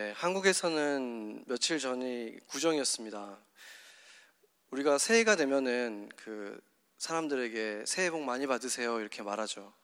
네, 0.00 0.12
한국에서는 0.12 1.42
며칠 1.48 1.80
전이 1.80 2.38
구정이었습니다. 2.46 3.36
우리가 4.70 4.96
새해가 4.96 5.34
되면은 5.34 6.08
그 6.14 6.60
사람들에게 6.98 7.82
새해 7.84 8.08
복 8.08 8.22
많이 8.22 8.46
받으세요 8.46 9.00
이렇게 9.00 9.24
말하죠. 9.24 9.74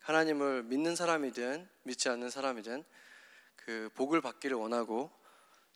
하나님을 0.00 0.62
믿는 0.62 0.96
사람이든 0.96 1.68
믿지 1.82 2.08
않는 2.08 2.30
사람이든 2.30 2.82
그 3.56 3.90
복을 3.92 4.22
받기를 4.22 4.56
원하고 4.56 5.10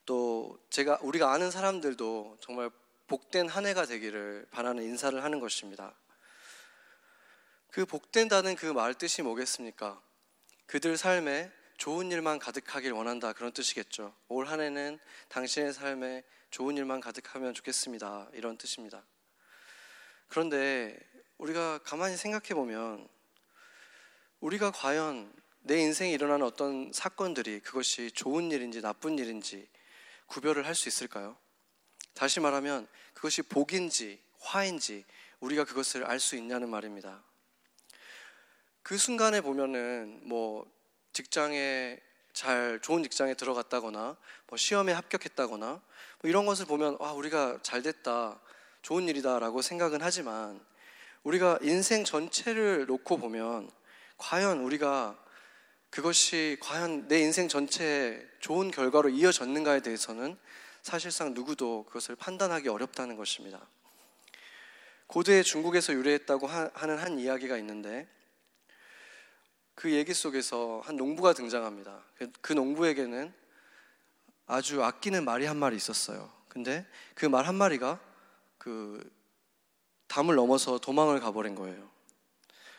또 0.07 0.59
제가 0.71 0.99
우리가 1.03 1.31
아는 1.31 1.51
사람들도 1.51 2.39
정말 2.41 2.71
복된 3.09 3.47
한 3.47 3.67
해가 3.67 3.85
되기를 3.85 4.47
바라는 4.53 4.85
인사를 4.85 5.23
하는 5.23 5.39
것입니다. 5.39 5.95
그 7.71 7.85
복된다는 7.85 8.57
그 8.57 8.73
말 8.73 8.95
뜻이 8.95 9.21
뭐겠습니까? 9.21 10.01
그들 10.65 10.97
삶에 10.97 11.53
좋은 11.83 12.13
일만 12.13 12.39
가득하길 12.39 12.93
원한다 12.93 13.33
그런 13.33 13.51
뜻이겠죠. 13.51 14.15
올 14.29 14.47
한 14.47 14.61
해는 14.61 15.01
당신의 15.31 15.73
삶에 15.73 16.23
좋은 16.53 16.77
일만 16.77 17.01
가득하면 17.01 17.55
좋겠습니다. 17.55 18.29
이런 18.35 18.57
뜻입니다. 18.57 19.05
그런데 20.29 20.97
우리가 21.39 21.79
가만히 21.79 22.17
생각해 22.17 22.55
보면 22.55 23.09
우리가 24.39 24.71
과연 24.71 25.35
내 25.63 25.81
인생에 25.81 26.13
일어나는 26.13 26.47
어떤 26.47 26.93
사건들이 26.93 27.59
그것이 27.59 28.13
좋은 28.13 28.53
일인지 28.53 28.81
나쁜 28.81 29.19
일인지 29.19 29.69
구별을 30.27 30.65
할 30.65 30.77
수 30.77 30.89
있을까요? 30.89 31.37
다시 32.15 32.39
말하면 32.39 32.87
그것이 33.13 33.43
복인지 33.43 34.23
화인지 34.39 35.05
우리가 35.41 35.65
그것을 35.65 36.05
알 36.05 36.21
수 36.21 36.37
있냐는 36.37 36.71
말입니다. 36.71 37.25
그 38.85 38.97
순간에 38.97 39.41
보면은 39.41 40.21
뭐 40.23 40.65
직장에 41.13 41.99
잘 42.33 42.81
좋은 42.83 43.03
직장에 43.03 43.35
들어갔다거나 43.35 44.17
뭐 44.47 44.57
시험에 44.57 44.93
합격했다거나 44.93 45.67
뭐 45.67 46.31
이런 46.31 46.47
것을 46.47 46.67
보면 46.67 46.97
아 47.01 47.13
우리가 47.13 47.59
잘 47.63 47.83
됐다 47.83 48.41
좋은 48.81 49.09
일이다라고 49.09 49.63
생각은 49.63 50.01
하지만 50.03 50.61
우리가 51.23 51.59
인생 51.63 52.05
전체를 52.05 52.87
놓고 52.87 53.19
보면 53.19 53.71
과연 54.17 54.61
우리가 54.61 55.19
그것이 55.91 56.57
과연 56.61 57.07
내 57.09 57.21
인생 57.21 57.49
전체에 57.49 58.19
좋은 58.41 58.71
결과로 58.71 59.11
이어졌는가에 59.11 59.81
대해서는 59.81 60.39
사실상 60.81 61.35
누구도 61.35 61.85
그것을 61.85 62.17
판단하기 62.17 62.69
어렵다는 62.69 63.17
것입니다. 63.17 63.69
고대 65.07 65.43
중국에서 65.43 65.93
유래했다고 65.93 66.47
하는 66.47 66.99
한 66.99 67.19
이야기가 67.19 67.59
있는데 67.59 68.09
그 69.83 69.91
얘기 69.91 70.15
속에서 70.15 70.81
한 70.85 70.95
농부가 70.95 71.33
등장합니다. 71.33 72.05
그, 72.15 72.31
그 72.41 72.53
농부에게는 72.53 73.35
아주 74.47 74.81
아끼는 74.85 75.25
말이 75.25 75.45
한 75.45 75.57
마리 75.57 75.75
있었어요. 75.75 76.31
근데 76.47 76.87
그 77.17 77.27
말 77.27 77.47
한 77.49 77.57
마리가 77.57 77.99
그 78.59 79.03
담을 80.07 80.37
넘어서 80.37 80.79
도망을 80.79 81.19
가버린 81.19 81.57
거예요. 81.57 81.91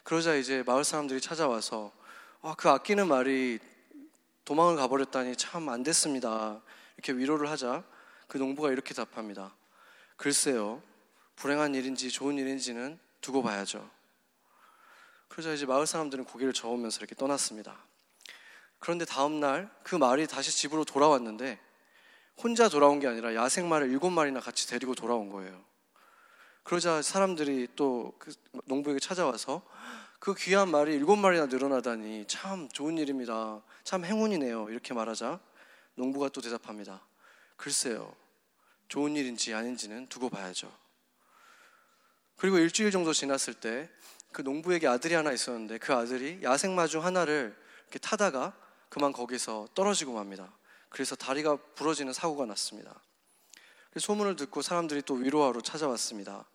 그러자 0.04 0.36
이제 0.36 0.64
마을 0.66 0.86
사람들이 0.86 1.20
찾아와서 1.20 1.92
아, 2.42 2.56
그 2.58 2.70
아끼는 2.70 3.10
말이 3.10 3.60
도망을 4.46 4.78
가버렸다니 4.78 5.36
참 5.36 5.68
안 5.68 5.84
됐습니다. 5.84 6.62
이렇게 6.96 7.12
위로를 7.12 7.50
하자 7.50 7.84
그 8.30 8.38
농부가 8.38 8.72
이렇게 8.72 8.94
답합니다. 8.94 9.54
글쎄요, 10.16 10.82
불행한 11.36 11.76
일인지 11.76 12.10
좋은 12.10 12.38
일인지는 12.38 12.98
두고 13.20 13.44
봐야죠. 13.44 13.92
그러자 15.34 15.52
이제 15.52 15.66
마을 15.66 15.88
사람들은 15.88 16.26
고개를 16.26 16.54
저으면서 16.54 17.00
이렇게 17.00 17.16
떠났습니다. 17.16 17.76
그런데 18.78 19.04
다음 19.04 19.40
날 19.40 19.68
그 19.82 19.96
말이 19.96 20.28
다시 20.28 20.52
집으로 20.52 20.86
돌아왔는데 20.86 21.60
혼자 22.38 22.70
돌아온 22.70 23.00
게 23.00 23.08
아니라 23.08 23.34
야생 23.34 23.68
말을 23.68 23.90
일곱 23.90 24.12
마리나 24.12 24.40
같이 24.40 24.68
데리고 24.68 24.94
돌아온 24.94 25.30
거예요. 25.30 25.66
그러자 26.62 27.02
사람들이 27.02 27.70
또 27.76 28.14
그 28.20 28.32
농부에게 28.66 29.00
찾아와서 29.00 29.64
그 30.20 30.36
귀한 30.36 30.70
말이 30.70 30.94
일곱 30.94 31.16
마리나 31.16 31.48
늘어나다니 31.48 32.26
참 32.28 32.70
좋은 32.70 33.00
일입니다. 33.00 33.64
참 33.84 34.06
행운이네요. 34.06 34.70
이렇게 34.70 34.94
말하자 34.94 35.40
농부가 35.96 36.30
또 36.30 36.42
대답합니다. 36.42 37.04
글쎄요. 37.56 38.16
좋은 38.88 39.16
일인지 39.16 39.56
아닌지는 39.56 40.06
두고 40.10 40.30
봐야죠. 40.30 40.72
그리고 42.38 42.60
일주일 42.60 42.92
정도 42.92 43.14
지났을 43.14 43.56
때 43.56 43.90
그 44.34 44.42
농부에게 44.42 44.88
아들이 44.88 45.14
하나 45.14 45.32
있었는데 45.32 45.78
그 45.78 45.94
아들이 45.94 46.40
야생마 46.44 46.88
중 46.88 47.06
하나를 47.06 47.56
이렇게 47.84 48.00
타다가 48.00 48.54
그만 48.90 49.14
거기서 49.14 49.68
떨어지고 49.76 50.14
맙니다. 50.14 50.52
그래서 50.90 51.16
다리가 51.16 51.56
부러지는 51.76 52.12
사고가 52.14 52.46
났습니다. 52.46 53.02
소문을 53.96 54.36
듣고 54.36 54.62
사람들이 54.62 55.04
또 55.04 55.14
위로하러 55.14 55.62
찾아왔습니다. 55.62 56.46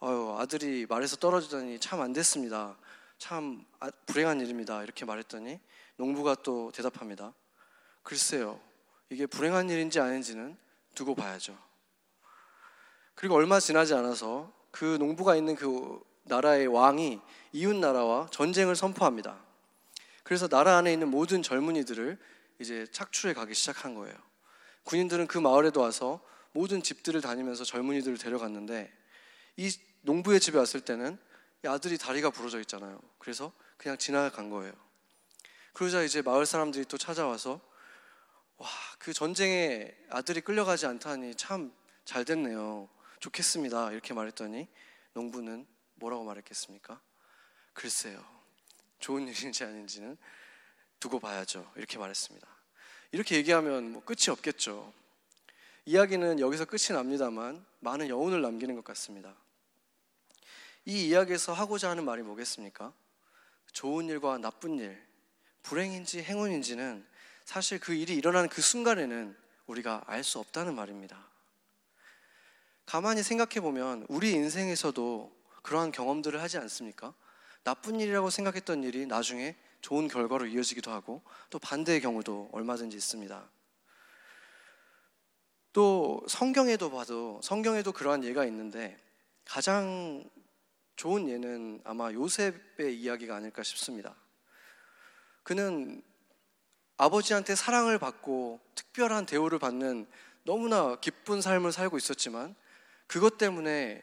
아유, 0.00 0.36
아들이 0.38 0.86
말에서 0.88 1.16
떨어지다니 1.16 1.80
참 1.80 2.00
안 2.00 2.12
됐습니다. 2.12 2.76
참 3.18 3.64
아, 3.80 3.90
불행한 4.06 4.40
일입니다. 4.40 4.82
이렇게 4.82 5.04
말했더니 5.04 5.58
농부가 5.96 6.34
또 6.34 6.70
대답합니다. 6.72 7.32
글쎄요, 8.02 8.60
이게 9.10 9.26
불행한 9.26 9.68
일인지 9.70 9.98
아닌지는 9.98 10.56
두고 10.94 11.14
봐야죠. 11.14 11.58
그리고 13.14 13.34
얼마 13.34 13.58
지나지 13.58 13.94
않아서 13.94 14.52
그 14.70 14.96
농부가 14.98 15.34
있는 15.34 15.56
그 15.56 16.00
나라의 16.26 16.66
왕이 16.66 17.20
이웃 17.52 17.74
나라와 17.76 18.28
전쟁을 18.30 18.76
선포합니다. 18.76 19.38
그래서 20.22 20.48
나라 20.48 20.76
안에 20.76 20.92
있는 20.92 21.08
모든 21.08 21.42
젊은이들을 21.42 22.18
이제 22.58 22.86
착출해 22.90 23.34
가기 23.34 23.54
시작한 23.54 23.94
거예요. 23.94 24.14
군인들은 24.84 25.26
그 25.26 25.38
마을에도 25.38 25.80
와서 25.80 26.20
모든 26.52 26.82
집들을 26.82 27.20
다니면서 27.20 27.64
젊은이들을 27.64 28.18
데려갔는데 28.18 28.92
이 29.56 29.70
농부의 30.02 30.40
집에 30.40 30.58
왔을 30.58 30.80
때는 30.80 31.18
아들이 31.66 31.98
다리가 31.98 32.30
부러져 32.30 32.60
있잖아요. 32.60 33.00
그래서 33.18 33.52
그냥 33.76 33.98
지나간 33.98 34.50
거예요. 34.50 34.72
그러자 35.72 36.02
이제 36.02 36.22
마을 36.22 36.46
사람들이 36.46 36.84
또 36.86 36.96
찾아와서 36.96 37.60
와, 38.58 38.68
그 38.98 39.12
전쟁에 39.12 39.94
아들이 40.10 40.40
끌려가지 40.40 40.86
않다니 40.86 41.34
참 41.34 41.72
잘 42.06 42.24
됐네요. 42.24 42.88
좋겠습니다. 43.18 43.90
이렇게 43.90 44.14
말했더니 44.14 44.68
농부는 45.12 45.66
뭐라고 45.96 46.24
말했겠습니까? 46.24 47.00
글쎄요. 47.72 48.24
좋은 48.98 49.28
일인지 49.28 49.64
아닌지는 49.64 50.16
두고 51.00 51.20
봐야죠. 51.20 51.70
이렇게 51.76 51.98
말했습니다. 51.98 52.46
이렇게 53.12 53.36
얘기하면 53.36 53.92
뭐 53.92 54.04
끝이 54.04 54.30
없겠죠. 54.30 54.92
이야기는 55.84 56.40
여기서 56.40 56.64
끝이 56.64 56.88
납니다만 56.90 57.64
많은 57.80 58.08
여운을 58.08 58.42
남기는 58.42 58.74
것 58.74 58.84
같습니다. 58.84 59.34
이 60.84 61.08
이야기에서 61.08 61.52
하고자 61.52 61.90
하는 61.90 62.04
말이 62.04 62.22
뭐겠습니까? 62.22 62.92
좋은 63.72 64.08
일과 64.08 64.38
나쁜 64.38 64.78
일, 64.78 65.00
불행인지 65.62 66.22
행운인지는 66.22 67.06
사실 67.44 67.78
그 67.78 67.92
일이 67.94 68.14
일어나는 68.14 68.48
그 68.48 68.62
순간에는 68.62 69.36
우리가 69.66 70.04
알 70.06 70.24
수 70.24 70.38
없다는 70.38 70.74
말입니다. 70.74 71.26
가만히 72.86 73.22
생각해 73.22 73.60
보면 73.60 74.06
우리 74.08 74.32
인생에서도 74.32 75.35
그러한 75.66 75.90
경험들을 75.90 76.40
하지 76.40 76.58
않습니까? 76.58 77.12
나쁜 77.64 77.98
일이라고 77.98 78.30
생각했던 78.30 78.84
일이 78.84 79.04
나중에 79.04 79.56
좋은 79.80 80.06
결과로 80.06 80.46
이어지기도 80.46 80.92
하고 80.92 81.22
또 81.50 81.58
반대의 81.58 82.00
경우도 82.00 82.50
얼마든지 82.52 82.96
있습니다. 82.96 83.50
또 85.72 86.24
성경에도 86.28 86.90
봐도 86.90 87.40
성경에도 87.42 87.90
그러한 87.90 88.22
예가 88.22 88.44
있는데 88.46 88.96
가장 89.44 90.24
좋은 90.94 91.28
예는 91.28 91.80
아마 91.82 92.12
요셉의 92.12 92.96
이야기가 92.98 93.34
아닐까 93.34 93.64
싶습니다. 93.64 94.14
그는 95.42 96.00
아버지한테 96.96 97.56
사랑을 97.56 97.98
받고 97.98 98.60
특별한 98.76 99.26
대우를 99.26 99.58
받는 99.58 100.06
너무나 100.44 100.94
기쁜 101.00 101.42
삶을 101.42 101.72
살고 101.72 101.96
있었지만 101.98 102.54
그것 103.08 103.36
때문에 103.36 104.02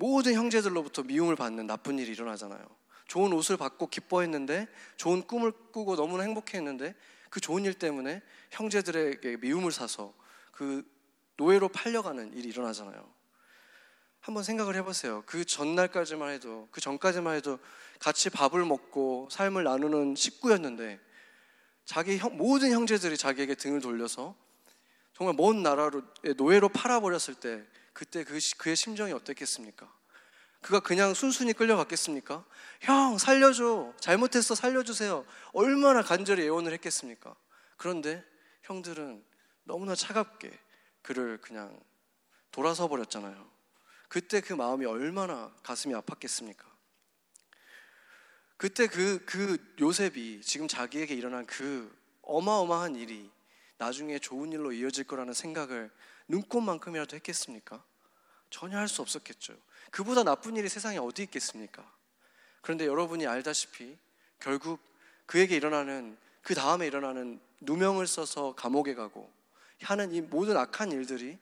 모든 0.00 0.32
형제들로부터 0.32 1.02
미움을 1.02 1.36
받는 1.36 1.66
나쁜 1.66 1.98
일이 1.98 2.10
일어나잖아요. 2.12 2.64
좋은 3.06 3.32
옷을 3.34 3.58
받고 3.58 3.88
기뻐했는데 3.88 4.66
좋은 4.96 5.22
꿈을 5.22 5.52
꾸고 5.72 5.94
너무나 5.94 6.22
행복했는데 6.22 6.94
그 7.28 7.38
좋은 7.38 7.66
일 7.66 7.74
때문에 7.74 8.22
형제들에게 8.50 9.36
미움을 9.36 9.72
사서 9.72 10.14
그 10.52 10.90
노예로 11.36 11.68
팔려가는 11.68 12.32
일이 12.32 12.48
일어나잖아요. 12.48 13.12
한번 14.20 14.42
생각을 14.42 14.74
해보세요. 14.76 15.22
그 15.26 15.44
전날까지만 15.44 16.30
해도, 16.30 16.68
그 16.70 16.80
전까지만 16.80 17.36
해도 17.36 17.58
같이 17.98 18.30
밥을 18.30 18.64
먹고 18.64 19.28
삶을 19.30 19.64
나누는 19.64 20.14
식구였는데 20.14 20.98
자기 21.84 22.16
형, 22.16 22.38
모든 22.38 22.70
형제들이 22.70 23.18
자기에게 23.18 23.54
등을 23.54 23.82
돌려서 23.82 24.34
정말 25.14 25.34
먼 25.36 25.62
나라로 25.62 26.02
노예로 26.38 26.70
팔아버렸을 26.70 27.34
때 27.34 27.66
그때 27.92 28.24
그, 28.24 28.38
그의 28.58 28.76
심정이 28.76 29.12
어땠겠습니까? 29.12 29.92
그가 30.62 30.80
그냥 30.80 31.14
순순히 31.14 31.52
끌려갔겠습니까? 31.52 32.44
형, 32.80 33.18
살려줘. 33.18 33.94
잘못했어, 33.98 34.54
살려주세요. 34.54 35.24
얼마나 35.52 36.02
간절히 36.02 36.44
애원을 36.44 36.72
했겠습니까? 36.74 37.34
그런데 37.76 38.24
형들은 38.62 39.24
너무나 39.64 39.94
차갑게 39.94 40.50
그를 41.02 41.38
그냥 41.40 41.80
돌아서 42.50 42.88
버렸잖아요. 42.88 43.50
그때 44.08 44.40
그 44.40 44.52
마음이 44.52 44.84
얼마나 44.86 45.54
가슴이 45.62 45.94
아팠겠습니까? 45.94 46.68
그때 48.56 48.86
그, 48.88 49.24
그 49.24 49.56
요셉이 49.80 50.42
지금 50.42 50.68
자기에게 50.68 51.14
일어난 51.14 51.46
그 51.46 51.96
어마어마한 52.22 52.96
일이 52.96 53.30
나중에 53.78 54.18
좋은 54.18 54.52
일로 54.52 54.72
이어질 54.72 55.04
거라는 55.04 55.32
생각을 55.32 55.90
눈꽃만큼이라도 56.30 57.16
했겠습니까? 57.16 57.82
전혀 58.50 58.78
할 58.78 58.88
수 58.88 59.02
없었겠죠. 59.02 59.56
그보다 59.90 60.22
나쁜 60.22 60.56
일이 60.56 60.68
세상에 60.68 60.98
어디 60.98 61.22
있겠습니까? 61.24 61.88
그런데 62.62 62.86
여러분이 62.86 63.26
알다시피 63.26 63.96
결국 64.38 64.80
그에게 65.26 65.56
일어나는 65.56 66.16
그 66.42 66.54
다음에 66.54 66.86
일어나는 66.86 67.40
누명을 67.60 68.06
써서 68.06 68.54
감옥에 68.54 68.94
가고 68.94 69.30
하는 69.82 70.12
이 70.12 70.20
모든 70.20 70.56
악한 70.56 70.92
일들이 70.92 71.38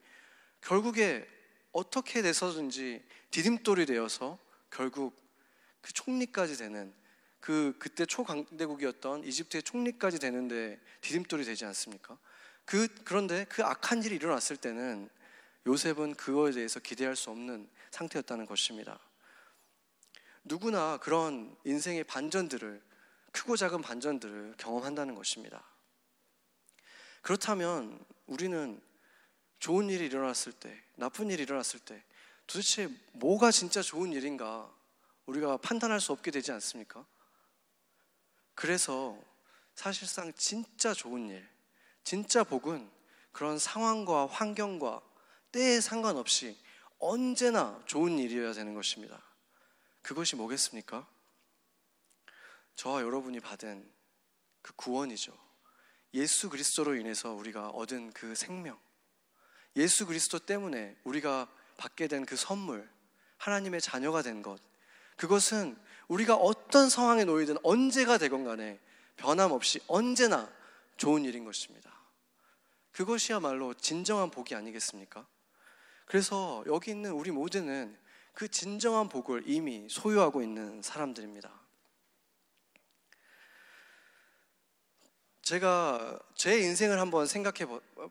결국에 0.61 1.27
어떻게 1.73 2.23
돼서든지 2.23 3.03
디딤돌이 3.31 3.87
되어서 3.87 4.39
결국 4.71 5.17
그 5.81 5.93
총리까지 5.93 6.57
되는 6.57 6.93
그 7.41 7.75
그때 7.79 8.05
초강대국이었던 8.05 9.25
이집트의 9.25 9.63
총리까지 9.63 10.19
되는데 10.19 10.81
디딤돌이 11.01 11.45
되지 11.45 11.65
않습니까? 11.67 12.19
그 12.69 12.87
그런데 13.03 13.47
그 13.47 13.65
악한 13.65 14.03
일이 14.03 14.17
일어났을 14.17 14.59
때는 14.59 15.09
요셉은 15.67 16.17
그거에 16.17 16.53
대해서 16.53 16.79
기대할 16.81 17.17
수 17.17 17.31
없는 17.31 17.67
상태였다는 17.91 18.45
것입니다. 18.45 19.01
누구나 20.45 20.99
그런 20.99 21.57
인생의 21.65 22.05
반전들을 22.05 22.83
크고 23.33 23.57
작은 23.57 23.81
반전들을 23.81 24.57
경험한다는 24.59 25.15
것입니다. 25.15 25.65
그렇다면 27.23 28.05
우리는 28.27 28.79
좋은 29.61 29.89
일이 29.89 30.05
일어났을 30.05 30.53
때, 30.53 30.79
나쁜 30.97 31.31
일이 31.31 31.45
일어났을 31.45 31.81
때 31.81 32.05
도대체 32.47 32.91
뭐가 33.13 33.51
진짜 33.51 33.81
좋은 33.81 34.13
일인가 34.13 34.71
우리가 35.25 35.57
판단할 35.57 36.03
수 36.03 36.13
없게 36.13 36.31
되지 36.31 36.53
않습니까? 36.53 37.07
그래서 38.55 39.19
사실상 39.75 40.35
진짜 40.35 40.93
좋은 40.93 41.31
일, 41.31 41.49
진짜 42.09 42.43
복은 42.43 42.91
그런 43.33 43.59
상황과 43.59 44.29
환경과 44.29 45.03
때에 45.53 45.79
상관없이 45.79 46.59
언제나 46.99 47.79
좋은 47.85 48.19
일이어야 48.19 48.55
되는 48.55 48.73
것입니다. 48.73 49.23
그것이 50.01 50.35
뭐겠습니까? 50.37 51.07
저와 52.77 53.03
여러분이 53.03 53.41
받은 53.41 53.87
그 54.63 54.73
구원이죠. 54.75 55.37
예수 56.15 56.49
그리스도로 56.49 56.97
인해서 56.97 57.35
우리가 57.35 57.69
얻은 57.69 58.15
그 58.15 58.35
생명. 58.35 58.81
예수 59.77 60.07
그리스도 60.07 60.39
때문에 60.39 60.97
우리가 61.05 61.47
받게 61.77 62.09
된 62.09 62.25
그 62.25 62.37
선물. 62.37 62.89
하나님의 63.37 63.83
자녀가 63.83 64.23
된 64.23 64.41
것. 64.41 64.59
그것은 65.17 65.77
우리가 66.09 66.37
어떤 66.37 66.89
상황에 66.89 67.25
놓이든 67.25 67.59
언제가 67.65 68.17
되건 68.17 68.45
간에 68.45 68.81
변함없이 69.17 69.81
언제나 69.89 70.51
좋은 70.97 71.27
일인 71.27 71.45
것입니다. 71.45 71.98
그것이야말로 72.99 73.75
진정한 73.75 74.29
복이 74.29 74.57
아니겠습니까? 74.57 75.25
그래서 76.05 76.65
여기 76.67 76.91
있는 76.91 77.13
우리 77.13 77.31
모두는 77.31 77.97
그 78.33 78.49
진정한 78.49 79.09
복을 79.09 79.45
이미 79.47 79.87
소유하고 79.89 80.43
있는 80.43 80.83
사람들입니다. 80.83 81.49
제가 85.43 86.19
제 86.35 86.59
인생을 86.59 86.99
한번 86.99 87.29
생각해 87.29 87.71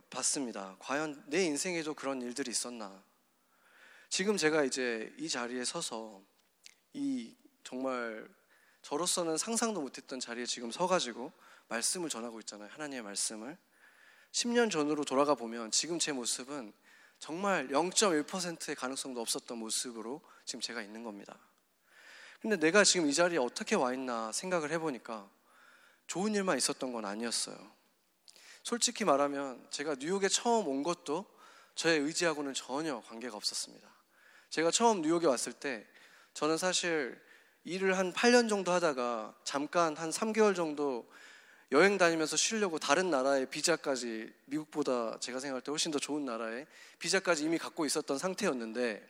봤습니다. 0.10 0.78
과연 0.80 1.22
내 1.28 1.44
인생에도 1.44 1.94
그런 1.94 2.22
일들이 2.22 2.50
있었나? 2.52 3.04
지금 4.08 4.38
제가 4.38 4.64
이제 4.64 5.14
이 5.18 5.28
자리에 5.28 5.66
서서 5.66 6.24
이 6.94 7.36
정말 7.66 8.26
저로서는 8.84 9.38
상상도 9.38 9.82
못했던 9.82 10.22
자리에 10.22 10.46
지금 10.46 10.72
서가지고 10.72 11.34
말씀을 11.68 12.08
전하고 12.08 12.40
있잖아요. 12.40 12.70
하나님의 12.72 13.02
말씀을. 13.02 13.58
10년 14.32 14.70
전으로 14.70 15.04
돌아가 15.04 15.36
보면 15.36 15.72
지금 15.72 16.00
제 16.00 16.12
모습은 16.12 16.74
정말 17.20 17.68
0.1%의 17.70 18.76
가능성도 18.76 19.22
없었던 19.22 19.58
모습으로 19.58 20.22
지금 20.46 20.62
제가 20.62 20.82
있는 20.82 21.04
겁니다. 21.04 21.38
근데 22.42 22.58
내가 22.58 22.84
지금 22.84 23.10
이 23.10 23.14
자리에 23.14 23.40
어떻게 23.40 23.76
와 23.76 23.94
있나 23.94 24.32
생각을 24.32 24.72
해보니까 24.72 25.30
좋은 26.06 26.36
일만 26.36 26.58
있었던 26.58 26.94
건 26.94 27.06
아니었어요. 27.06 27.58
솔직히 28.64 29.06
말하면 29.06 29.66
제가 29.72 29.96
뉴욕에 30.00 30.28
처음 30.28 30.68
온 30.68 30.84
것도 30.84 31.26
저의 31.76 32.00
의지하고는 32.00 32.54
전혀 32.54 33.02
관계가 33.02 33.36
없었습니다. 33.36 33.88
제가 34.50 34.72
처음 34.72 35.02
뉴욕에 35.02 35.26
왔을 35.26 35.54
때 35.54 35.86
저는 36.34 36.58
사실 36.58 37.20
일을 37.64 37.98
한 37.98 38.14
8년 38.14 38.48
정도 38.48 38.72
하다가 38.72 39.36
잠깐 39.44 39.96
한 39.98 40.10
3개월 40.10 40.56
정도 40.56 41.10
여행 41.74 41.98
다니면서 41.98 42.38
쉬려고 42.38 42.80
다른 42.80 43.10
나라의 43.10 43.48
비자까지 43.50 44.34
미국보다 44.46 45.18
제가 45.20 45.40
생각할 45.40 45.62
때 45.62 45.72
훨씬 45.72 45.92
더 45.92 46.00
좋은 46.00 46.24
나라에 46.24 46.66
비자까지 47.00 47.44
이미 47.44 47.58
갖고 47.58 47.86
있었던 47.86 48.18
상태였는데 48.18 49.06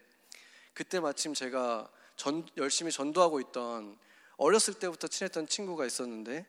그때 0.74 1.00
마침 1.00 1.34
제가 1.34 1.90
전, 2.16 2.48
열심히 2.58 2.92
전도하고 2.92 3.40
있던 3.42 3.98
어렸을 4.38 4.74
때부터 4.74 5.08
친했던 5.08 5.48
친구가 5.48 5.86
있었는데 5.86 6.46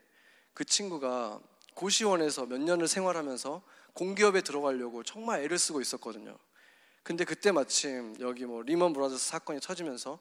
그 0.54 0.64
친구가 0.64 1.40
고시원에서 1.74 2.46
몇 2.46 2.60
년을 2.60 2.88
생활하면서 2.88 3.62
공기업에 3.92 4.40
들어가려고 4.40 5.02
정말 5.02 5.42
애를 5.42 5.58
쓰고 5.58 5.80
있었거든요. 5.80 6.36
근데 7.02 7.24
그때 7.24 7.52
마침 7.52 8.14
여기 8.20 8.44
뭐 8.44 8.62
리먼 8.62 8.92
브라더스 8.92 9.28
사건이 9.28 9.60
터지면서 9.60 10.18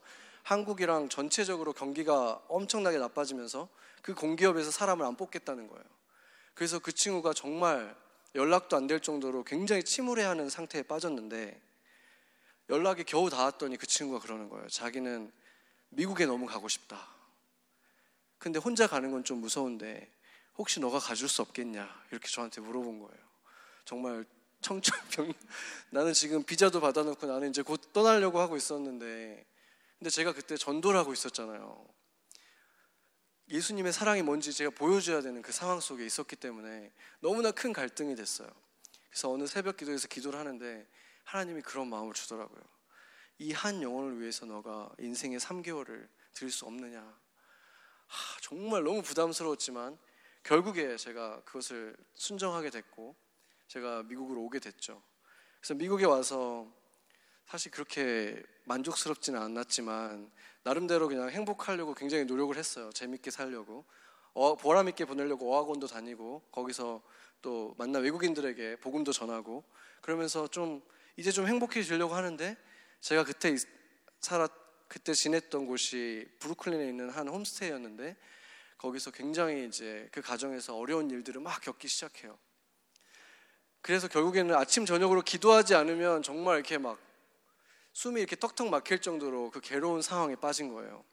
한국이랑 0.48 1.10
전체적으로 1.10 1.74
경기가 1.74 2.42
엄청나게 2.48 3.00
나빠지면서 3.00 3.68
그 4.02 4.14
공기업에서 4.14 4.72
사람을 4.72 5.06
안 5.06 5.18
뽑겠다는 5.18 5.68
거예요. 5.68 5.84
그래서 6.54 6.80
그 6.80 6.94
친구가 6.94 7.34
정말 7.34 7.94
연락도 8.34 8.78
안 8.78 8.88
될 8.88 9.02
정도로 9.02 9.44
굉장히 9.44 9.84
침울해하는 9.84 10.50
상태에 10.50 10.84
빠졌는데 10.84 11.60
연락이 12.70 13.04
겨우 13.04 13.30
닿았더니 13.30 13.76
그 13.76 13.88
친구가 13.88 14.22
그러는 14.22 14.48
거예요. 14.48 14.70
자기는 14.70 15.34
미국에 15.90 16.26
너무 16.26 16.46
가고 16.46 16.70
싶다. 16.70 17.10
근데 18.38 18.58
혼자 18.58 18.88
가는 18.88 19.12
건 19.12 19.26
좀 19.26 19.42
무서운데 19.42 20.10
혹시 20.58 20.80
너가 20.80 20.98
가줄 20.98 21.28
수 21.28 21.42
없겠냐 21.42 22.04
이렇게 22.12 22.30
저한테 22.30 22.62
물어본 22.62 23.00
거예요. 23.00 23.22
정말 23.84 24.24
청천벽 24.62 25.28
나는 25.92 26.14
지금 26.14 26.42
비자도 26.44 26.80
받아놓고 26.80 27.28
나는 27.28 27.50
이제 27.50 27.62
곧 27.62 27.81
떠나려고 27.92 28.40
하고 28.40 28.56
있었는데 28.56 29.45
근데 29.97 30.09
제가 30.09 30.33
그때 30.33 30.57
전도를 30.57 30.99
하고 30.99 31.13
있었잖아요. 31.13 31.85
예수님의 33.49 33.94
사랑이 33.94 34.21
뭔지 34.21 34.51
제가 34.54 34.71
보여줘야 34.71 35.21
되는 35.21 35.42
그 35.42 35.51
상황 35.51 35.80
속에 35.80 36.06
있었기 36.06 36.35
때문에 36.35 36.92
너무나 37.19 37.51
큰 37.51 37.73
갈등이 37.73 38.16
됐어요. 38.16 38.49
그래서 39.09 39.31
어느 39.31 39.47
새벽 39.47 39.77
기도에서 39.77 40.07
기도를 40.07 40.37
하는데 40.39 40.87
하나님이 41.23 41.61
그런 41.61 41.87
마음을 41.87 42.13
주더라고요. 42.13 42.61
이 43.39 43.54
한 43.54 43.81
영혼을 43.81 44.19
위해서 44.19 44.45
너가 44.45 44.89
인생의 44.99 45.39
3개월을 45.39 46.07
드릴 46.33 46.51
수 46.51 46.66
없느냐. 46.66 46.99
하, 47.01 48.39
정말 48.42 48.83
너무 48.83 49.01
부담스러웠지만 49.01 49.97
결국에 50.44 50.97
제가 50.97 51.42
그것을 51.44 51.95
순정하게 52.16 52.69
됐고 52.69 53.16
제가 53.68 54.04
미국으로 54.04 54.42
오게 54.42 54.59
됐죠. 54.59 55.01
그래서 55.59 55.73
미국에 55.75 56.06
와서 56.06 56.71
사실 57.47 57.71
그렇게 57.71 58.44
만족스럽지는 58.66 59.42
않았지만 59.42 60.30
나름대로 60.63 61.07
그냥 61.07 61.30
행복하려고 61.30 61.94
굉장히 61.94 62.25
노력을 62.25 62.56
했어요. 62.57 62.89
재밌게 62.92 63.31
살려고 63.31 63.85
어, 64.33 64.56
보람 64.56 64.89
있게 64.89 65.06
보내려고 65.06 65.54
어학원도 65.54 65.87
다니고 65.87 66.44
거기서 66.51 67.01
또 67.42 67.73
만난 67.77 68.04
외국인들에게 68.04 68.77
복음도 68.77 69.13
전하고 69.13 69.63
그러면서 70.01 70.47
좀 70.47 70.81
이제 71.16 71.31
좀 71.31 71.47
행복해지려고 71.47 72.13
하는데 72.13 72.57
제가 72.99 73.23
그때 73.23 73.56
살았 74.19 74.51
그때 74.89 75.13
지냈던 75.13 75.68
곳이 75.68 76.27
브루클린에 76.39 76.87
있는 76.87 77.09
한 77.09 77.30
홈스테이였는데 77.30 78.18
거기서 78.77 79.11
굉장히 79.11 79.66
이제 79.66 80.07
그 80.11 80.21
가정에서 80.21 80.77
어려운 80.77 81.09
일들을 81.09 81.42
막 81.42 81.61
겪기 81.61 81.87
시작해요. 81.87 82.37
그래서 83.81 84.09
결국에는 84.09 84.54
아침 84.56 84.85
저녁으로 84.85 85.21
기도하지 85.21 85.75
않으면 85.75 86.23
정말 86.23 86.56
이렇게 86.56 86.77
막 86.77 87.06
숨이 87.97 88.19
이렇게 88.19 88.35
턱턱 88.35 88.69
막힐 88.69 88.99
정도로 88.99 89.49
그 89.49 89.59
괴로운 89.59 90.04
상황에 90.04 90.35
빠진 90.35 90.71
거예요. 90.71 91.04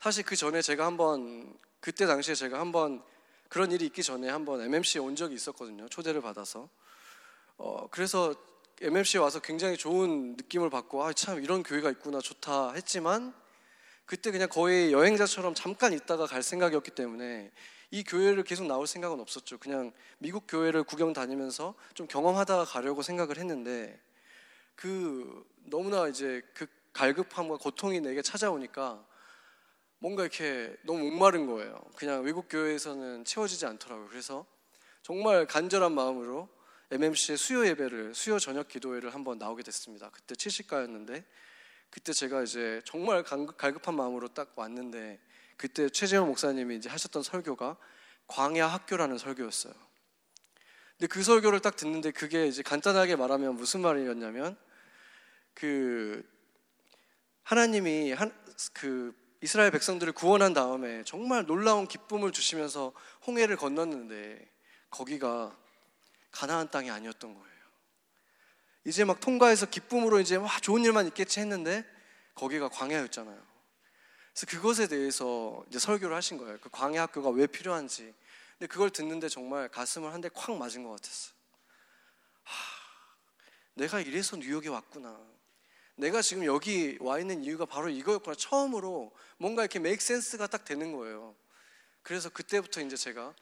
사실 0.00 0.24
그 0.24 0.34
전에 0.34 0.62
제가 0.62 0.86
한번 0.86 1.54
그때 1.80 2.06
당시에 2.06 2.34
제가 2.34 2.58
한번 2.58 3.02
그런 3.50 3.70
일이 3.70 3.84
있기 3.84 4.02
전에 4.02 4.30
한번 4.30 4.62
MMC에 4.62 5.02
온 5.02 5.16
적이 5.16 5.34
있었거든요. 5.34 5.86
초대를 5.90 6.22
받아서. 6.22 6.70
어, 7.58 7.88
그래서 7.90 8.34
MMC에 8.80 9.20
와서 9.20 9.40
굉장히 9.40 9.76
좋은 9.76 10.34
느낌을 10.38 10.70
받고 10.70 11.04
아, 11.04 11.12
참 11.12 11.44
이런 11.44 11.62
교회가 11.62 11.90
있구나 11.90 12.20
좋다 12.20 12.72
했지만 12.72 13.34
그때 14.06 14.30
그냥 14.30 14.48
거의 14.48 14.94
여행자처럼 14.94 15.54
잠깐 15.54 15.92
있다가 15.92 16.24
갈 16.24 16.42
생각이었기 16.42 16.92
때문에 16.92 17.52
이 17.90 18.02
교회를 18.02 18.44
계속 18.44 18.66
나올 18.66 18.86
생각은 18.86 19.20
없었죠. 19.20 19.58
그냥 19.58 19.92
미국 20.16 20.46
교회를 20.48 20.84
구경 20.84 21.12
다니면서 21.12 21.74
좀 21.92 22.06
경험하다가 22.06 22.64
가려고 22.64 23.02
생각을 23.02 23.36
했는데 23.36 24.00
그 24.80 25.44
너무나 25.66 26.08
이제 26.08 26.42
그 26.54 26.66
갈급함과 26.92 27.56
고통이 27.56 28.00
내게 28.00 28.22
찾아오니까 28.22 29.06
뭔가 29.98 30.22
이렇게 30.22 30.74
너무 30.84 31.04
목마른 31.04 31.46
거예요. 31.46 31.80
그냥 31.96 32.22
외국 32.22 32.48
교회에서는 32.48 33.24
채워지지 33.24 33.66
않더라고요. 33.66 34.08
그래서 34.08 34.46
정말 35.02 35.46
간절한 35.46 35.92
마음으로 35.92 36.48
MMC의 36.90 37.38
수요 37.38 37.66
예배를 37.66 38.14
수요 38.14 38.38
저녁 38.38 38.68
기도회를 38.68 39.14
한번 39.14 39.38
나오게 39.38 39.62
됐습니다. 39.62 40.10
그때 40.10 40.34
70가였는데 40.34 41.24
그때 41.90 42.12
제가 42.12 42.42
이제 42.42 42.80
정말 42.84 43.22
갈급한 43.22 43.94
마음으로 43.94 44.28
딱 44.28 44.52
왔는데 44.56 45.20
그때 45.56 45.88
최재형 45.88 46.26
목사님이 46.26 46.76
이제 46.76 46.88
하셨던 46.88 47.22
설교가 47.22 47.76
광야 48.26 48.66
학교라는 48.66 49.18
설교였어요. 49.18 49.74
근데 50.92 51.06
그 51.06 51.22
설교를 51.22 51.60
딱 51.60 51.76
듣는데 51.76 52.10
그게 52.10 52.46
이제 52.46 52.62
간단하게 52.62 53.16
말하면 53.16 53.56
무슨 53.56 53.80
말이었냐면 53.80 54.56
그 55.60 56.26
하나님이 57.42 58.12
한, 58.12 58.32
그 58.72 59.14
이스라엘 59.42 59.70
백성들을 59.70 60.14
구원한 60.14 60.54
다음에 60.54 61.04
정말 61.04 61.44
놀라운 61.44 61.86
기쁨을 61.86 62.32
주시면서 62.32 62.94
홍해를 63.26 63.58
건넜는데 63.58 64.50
거기가 64.88 65.54
가나안 66.30 66.70
땅이 66.70 66.90
아니었던 66.90 67.34
거예요. 67.34 67.50
이제 68.86 69.04
막 69.04 69.20
통과해서 69.20 69.66
기쁨으로 69.66 70.18
이제 70.20 70.36
와 70.36 70.48
좋은 70.60 70.82
일만 70.82 71.06
있겠지 71.08 71.40
했는데 71.40 71.84
거기가 72.34 72.70
광야였잖아요. 72.70 73.38
그래서 74.32 74.46
그것에 74.46 74.88
대해서 74.88 75.62
이제 75.68 75.78
설교를 75.78 76.16
하신 76.16 76.38
거예요. 76.38 76.56
그 76.62 76.70
광야 76.70 77.02
학교가 77.02 77.28
왜 77.28 77.46
필요한지. 77.46 78.14
근데 78.58 78.66
그걸 78.66 78.88
듣는데 78.88 79.28
정말 79.28 79.68
가슴을 79.68 80.10
한 80.14 80.22
대 80.22 80.30
콱 80.30 80.56
맞은 80.56 80.84
것 80.84 80.90
같았어. 80.92 81.32
하, 82.44 82.54
내가 83.74 84.00
이래서 84.00 84.36
뉴욕에 84.36 84.70
왔구나. 84.70 85.29
내가 86.00 86.22
지금 86.22 86.46
여기 86.46 86.96
와 87.00 87.18
있는 87.18 87.44
이유가 87.44 87.66
바로 87.66 87.90
이거였구나. 87.90 88.34
처음으로 88.34 89.12
뭔가 89.36 89.62
이렇게 89.62 89.78
메이크 89.78 90.02
센스가 90.02 90.46
딱 90.46 90.64
되는 90.64 90.96
거예요. 90.96 91.36
그래서 92.02 92.30
그때부터 92.30 92.80
이제 92.80 92.96
제가 92.96 93.34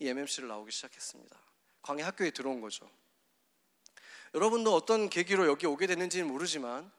이 0.00 0.08
MMC를 0.08 0.48
나오기 0.48 0.72
시작했습니다. 0.72 1.40
광야 1.82 2.04
학교에 2.08 2.32
들어온 2.32 2.60
거죠. 2.60 2.90
여러분도 4.34 4.74
어떤 4.74 5.08
계기로 5.08 5.46
여기 5.46 5.66
오게 5.66 5.86
됐는지는 5.86 6.26
모르지만 6.26 6.90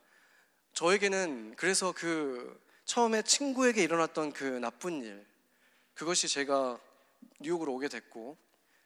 저에게는 0.74 1.56
그래서 1.58 1.92
그 1.92 2.58
처음에 2.86 3.22
친구에게 3.22 3.84
일어났던 3.84 4.32
그 4.32 4.44
나쁜 4.44 5.02
일, 5.04 5.26
그것이 5.94 6.30
제가 6.30 6.80
뉴욕으로 7.42 7.74
오게 7.74 7.90
됐고, 7.90 8.38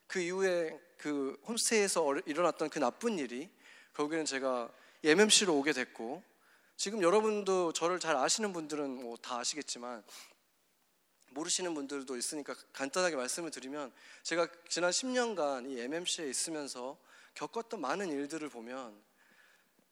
그 0.08 0.20
이후에 0.20 0.80
그 0.98 1.40
홈스테이에서 1.48 2.16
일어났던 2.26 2.70
그 2.70 2.80
나쁜 2.80 3.20
일이 3.20 3.50
결국에는 3.94 4.26
제가 4.26 4.72
MMC로 5.10 5.56
오게 5.58 5.74
됐고, 5.74 6.24
지금 6.78 7.02
여러분도 7.02 7.74
저를 7.74 8.00
잘 8.00 8.16
아시는 8.16 8.54
분들은 8.54 9.02
뭐 9.02 9.18
다 9.18 9.40
아시겠지만, 9.40 10.04
모르시는 11.32 11.74
분들도 11.74 12.16
있으니까 12.16 12.56
간단하게 12.74 13.16
말씀을 13.16 13.52
드리면, 13.52 13.94
제가 14.24 14.48
지난 14.70 14.92
10년간 14.92 15.70
이 15.70 15.80
MMC에 15.80 16.30
있으면서 16.30 16.98
겪었던 17.34 17.82
많은 17.82 18.10
일들을 18.10 18.48
보면, 18.50 19.02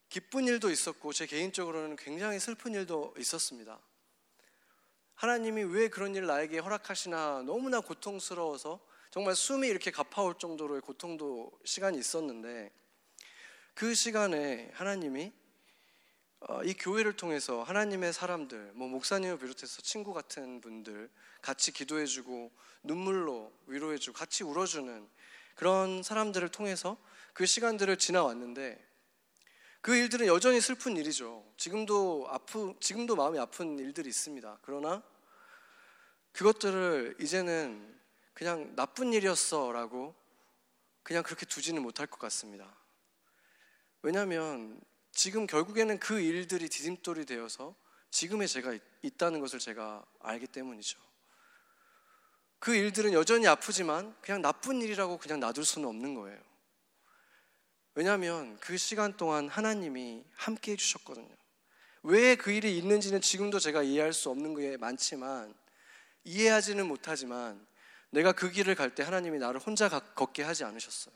기쁜 0.10 0.48
일도 0.48 0.70
있었고, 0.70 1.12
제 1.14 1.26
개인적으로는 1.26 1.96
굉장히 1.96 2.40
슬픈 2.40 2.74
일도 2.74 3.16
있었습니다. 3.18 3.80
하나님이 5.16 5.64
왜 5.64 5.90
그런 5.90 6.16
일을 6.16 6.28
나에게 6.28 6.60
허락하시나 6.60 7.44
너무나 7.46 7.80
고통스러워서 7.80 8.80
정말 9.12 9.36
숨이 9.36 9.68
이렇게 9.68 9.92
가파올 9.92 10.36
정도로의 10.40 10.82
고통도 10.82 11.52
시간이 11.64 12.00
있었는데 12.00 12.72
그 13.74 13.94
시간에 13.96 14.70
하나님이 14.74 15.34
어, 16.42 16.62
이 16.64 16.74
교회를 16.74 17.16
통해서 17.16 17.64
하나님의 17.64 18.12
사람들, 18.12 18.74
뭐 18.74 18.88
목사님을 18.90 19.40
비롯해서 19.40 19.82
친구 19.82 20.14
같은 20.14 20.60
분들 20.60 21.10
같이 21.42 21.72
기도해주고 21.72 22.52
눈물로 22.84 23.52
위로해주고 23.68 24.18
같이 24.18 24.44
울어주는 24.44 25.08
그런 25.56 26.04
사람들을 26.04 26.50
통해서 26.50 26.98
그 27.34 27.46
시간들을 27.46 27.98
지나왔는데 27.98 28.86
그 29.82 29.96
일들은 29.96 30.28
여전히 30.28 30.60
슬픈 30.60 30.98
일이죠. 30.98 31.46
지금도 31.58 32.28
아프, 32.30 32.76
지금도 32.80 33.16
마음이 33.16 33.40
아픈 33.40 33.80
일들이 33.80 34.10
있습니다. 34.10 34.60
그러나 34.62 35.02
그것들을 36.34 37.18
이제는 37.22 38.00
그냥 38.34 38.76
나쁜 38.76 39.14
일이었어라고 39.14 40.14
그냥 41.04 41.24
그렇게 41.24 41.46
두지는 41.46 41.82
못할 41.82 42.08
것 42.08 42.20
같습니다. 42.20 42.83
왜냐하면 44.04 44.80
지금 45.12 45.48
결국에는 45.48 45.98
그 46.00 46.20
일들이 46.20 46.70
디딤돌이 46.70 47.26
되어서 47.26 47.74
지금의 48.12 48.48
제가 48.48 48.78
있다는 49.02 49.40
것을 49.40 49.60
제가 49.60 50.06
알기 50.20 50.48
때문이죠. 50.48 51.00
그 52.60 52.76
일들은 52.76 53.14
여전히 53.14 53.48
아프지만 53.48 54.16
그냥 54.22 54.42
나쁜 54.42 54.82
일이라고 54.82 55.18
그냥 55.18 55.40
놔둘 55.40 55.66
수는 55.66 55.88
없는 55.88 56.16
거예요. 56.16 56.40
왜냐하면 57.96 58.58
그 58.60 58.78
시간 58.78 59.16
동안 59.16 59.48
하나님이 59.48 60.24
함께 60.36 60.74
해주셨거든요. 60.74 61.36
왜 62.04 62.36
그 62.36 62.52
일이 62.52 62.78
있는지는 62.78 63.22
지금도 63.22 63.60
제가 63.60 63.84
이해할 63.84 64.12
수 64.12 64.30
없는 64.30 64.56
게 64.56 64.76
많지만 64.78 65.56
이해하지는 66.26 66.88
못하지만 66.88 67.66
내가 68.10 68.34
그 68.34 68.52
길을 68.52 68.76
갈 68.76 68.94
때 68.94 69.04
하나님이 69.04 69.40
나를 69.40 69.60
혼자 69.62 69.88
걷게 69.88 70.44
하지 70.44 70.66
않으셨어요. 70.66 71.16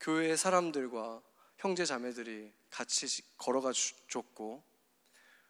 교회의 0.00 0.36
사람들과 0.36 1.22
형제 1.58 1.84
자매들이 1.84 2.52
같이 2.70 3.22
걸어가 3.36 3.72
줬고 4.08 4.62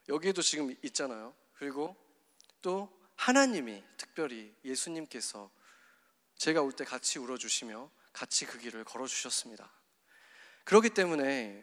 여기에도 0.08 0.40
지금 0.40 0.74
있잖아요. 0.82 1.34
그리고 1.54 1.96
또 2.62 2.88
하나님이 3.16 3.84
특별히 3.96 4.54
예수님께서 4.64 5.50
제가 6.36 6.62
올 6.62 6.72
때 6.72 6.84
같이 6.84 7.18
울어주시며 7.18 7.90
같이 8.12 8.46
그 8.46 8.58
길을 8.58 8.84
걸어주셨습니다. 8.84 9.70
그렇기 10.64 10.90
때문에 10.90 11.62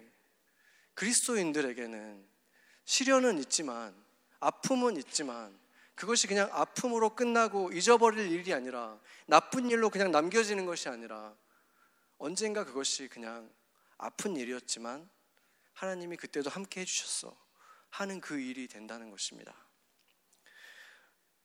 그리스도인들에게는 0.94 2.26
시련은 2.86 3.40
있지만 3.40 3.96
아픔은 4.40 4.98
있지만 4.98 5.58
그것이 5.96 6.28
그냥 6.28 6.50
아픔으로 6.52 7.16
끝나고 7.16 7.72
잊어버릴 7.72 8.32
일이 8.32 8.54
아니라 8.54 9.00
나쁜 9.26 9.72
일로 9.72 9.90
그냥 9.90 10.12
남겨지는 10.12 10.66
것이 10.66 10.90
아니라 10.90 11.36
언젠가 12.18 12.64
그것이 12.64 13.08
그냥 13.08 13.50
아픈 13.98 14.36
일이었지만 14.36 15.10
하나님이 15.74 16.18
그때도 16.18 16.50
함께 16.50 16.82
해주셨어 16.82 17.38
하는 17.90 18.22
그 18.22 18.40
일이 18.40 18.68
된다는 18.68 19.10
것입니다. 19.10 19.56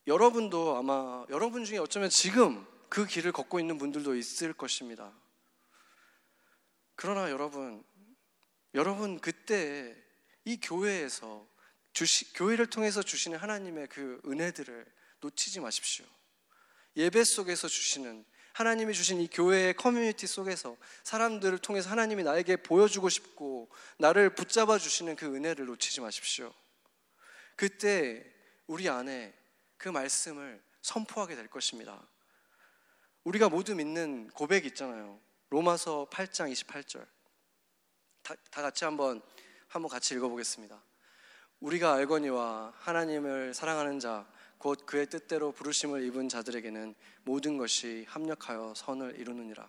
여러분도 0.06 0.76
아마 0.76 1.24
여러분 1.30 1.64
중에 1.64 1.78
어쩌면 1.78 2.10
지금 2.10 2.66
그 2.88 3.06
길을 3.06 3.32
걷고 3.32 3.60
있는 3.60 3.78
분들도 3.78 4.16
있을 4.16 4.52
것입니다. 4.52 5.12
그러나 6.96 7.30
여러분, 7.30 7.84
여러분 8.74 9.20
그때 9.20 9.96
이 10.44 10.58
교회에서 10.60 11.48
주시, 11.92 12.32
교회를 12.34 12.66
통해서 12.66 13.02
주시는 13.02 13.38
하나님의 13.38 13.88
그 13.88 14.20
은혜들을 14.26 14.86
놓치지 15.20 15.60
마십시오. 15.60 16.04
예배 16.96 17.24
속에서 17.24 17.68
주시는 17.68 18.24
하나님이 18.52 18.94
주신 18.94 19.20
이 19.20 19.28
교회의 19.28 19.74
커뮤니티 19.74 20.26
속에서 20.26 20.76
사람들을 21.04 21.58
통해서 21.58 21.90
하나님이 21.90 22.22
나에게 22.22 22.56
보여주고 22.56 23.08
싶고 23.08 23.68
나를 23.98 24.34
붙잡아 24.34 24.78
주시는 24.78 25.16
그 25.16 25.26
은혜를 25.26 25.66
놓치지 25.66 26.00
마십시오. 26.00 26.52
그때 27.56 28.24
우리 28.66 28.88
안에 28.88 29.34
그 29.76 29.88
말씀을 29.88 30.62
선포하게 30.82 31.36
될 31.36 31.48
것입니다. 31.48 32.06
우리가 33.24 33.48
모두 33.48 33.74
믿는 33.74 34.30
고백이 34.30 34.68
있잖아요. 34.68 35.20
로마서 35.50 36.08
8장 36.10 36.52
28절. 36.52 37.06
다, 38.22 38.34
다 38.50 38.62
같이 38.62 38.84
한번 38.84 39.22
한번 39.68 39.88
같이 39.88 40.14
읽어보겠습니다. 40.14 40.82
우리가 41.60 41.94
알거니와 41.94 42.72
하나님을 42.76 43.54
사랑하는 43.54 44.00
자, 44.00 44.26
곧 44.60 44.84
그의 44.84 45.06
뜻대로 45.06 45.52
부르심을 45.52 46.04
입은 46.04 46.28
자들에게는 46.28 46.94
모든 47.24 47.56
것이 47.56 48.04
합력하여 48.10 48.74
선을 48.76 49.18
이루느니라. 49.18 49.66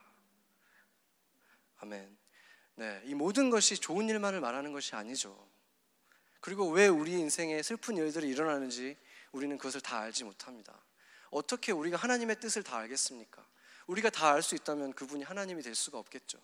아멘. 1.78 2.18
네, 2.76 3.02
이 3.06 3.16
모든 3.16 3.50
것이 3.50 3.78
좋은 3.78 4.10
일만을 4.10 4.42
말하는 4.42 4.74
것이 4.74 4.94
아니죠. 4.94 5.48
그리고 6.42 6.70
왜 6.70 6.90
우리 6.90 7.14
인생에 7.14 7.64
슬픈 7.64 7.96
일들이 7.96 8.28
일어나는지 8.28 8.98
우리는 9.32 9.58
그것을 9.58 9.80
다 9.80 10.02
알지 10.02 10.26
못합니다. 10.26 10.78
어떻게 11.30 11.72
우리가 11.72 11.96
하나님의 11.96 12.42
뜻을 12.42 12.62
다 12.62 12.76
알겠습니까? 12.80 13.48
우리가 13.88 14.10
다 14.10 14.34
알 14.34 14.42
수 14.42 14.56
있다면 14.56 14.92
그분이 14.92 15.24
하나님이 15.24 15.62
될 15.62 15.74
수가 15.74 16.00
없겠죠. 16.00 16.38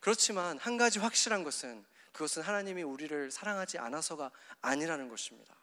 그렇지만 0.00 0.58
한 0.58 0.76
가지 0.76 0.98
확실한 0.98 1.44
것은 1.44 1.86
그것은 2.10 2.42
하나님이 2.42 2.82
우리를 2.82 3.30
사랑하지 3.30 3.78
않아서가 3.78 4.32
아니라는 4.60 5.08
것입니다. 5.08 5.57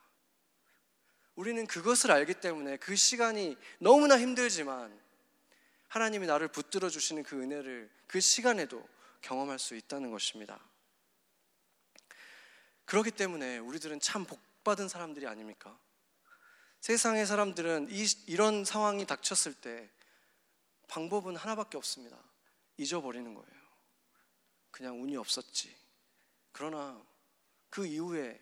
우리는 1.36 1.68
그것을 1.68 2.12
알기 2.12 2.36
때문에 2.36 2.78
그 2.78 2.96
시간이 2.96 3.58
너무나 3.80 4.18
힘들지만 4.18 4.98
하나님이 5.88 6.28
나를 6.28 6.48
붙들어 6.48 6.90
주시는 6.90 7.24
그 7.24 7.42
은혜를 7.42 7.90
그 8.08 8.20
시간에도 8.20 8.88
경험할 9.22 9.60
수 9.60 9.76
있다는 9.76 10.12
것입니다. 10.12 10.60
그렇기 12.86 13.12
때문에 13.12 13.58
우리들은 13.58 14.00
참 14.00 14.26
복받은 14.26 14.88
사람들이 14.88 15.28
아닙니까? 15.28 15.78
세상의 16.82 17.26
사람들은 17.26 17.88
이, 17.90 18.06
이런 18.28 18.64
상황이 18.64 19.06
닥쳤을 19.06 19.54
때 19.56 19.90
방법은 20.88 21.36
하나밖에 21.36 21.78
없습니다. 21.78 22.18
잊어버리는 22.78 23.34
거예요. 23.34 23.66
그냥 24.70 25.02
운이 25.02 25.18
없었지. 25.18 25.76
그러나 26.52 27.02
그 27.70 27.88
이후에 27.88 28.40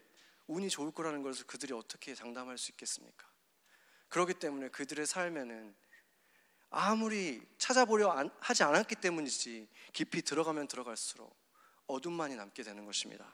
운이 0.47 0.69
좋을 0.69 0.91
거라는 0.91 1.21
것을 1.21 1.45
그들이 1.45 1.73
어떻게 1.73 2.15
장담할 2.15 2.57
수 2.57 2.71
있겠습니까? 2.71 3.27
그렇기 4.09 4.35
때문에 4.35 4.69
그들의 4.69 5.05
삶에는 5.05 5.75
아무리 6.69 7.41
찾아보려 7.57 8.31
하지 8.39 8.63
않았기 8.63 8.95
때문이지 8.95 9.67
깊이 9.93 10.21
들어가면 10.21 10.67
들어갈수록 10.67 11.35
어둠만이 11.87 12.35
남게 12.35 12.63
되는 12.63 12.85
것입니다. 12.85 13.25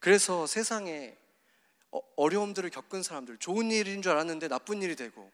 그래서 0.00 0.46
세상에 0.46 1.16
어, 1.90 2.00
어려움들을 2.16 2.68
겪은 2.70 3.02
사람들, 3.02 3.38
좋은 3.38 3.70
일인 3.70 4.02
줄 4.02 4.12
알았는데 4.12 4.48
나쁜 4.48 4.82
일이 4.82 4.94
되고, 4.94 5.30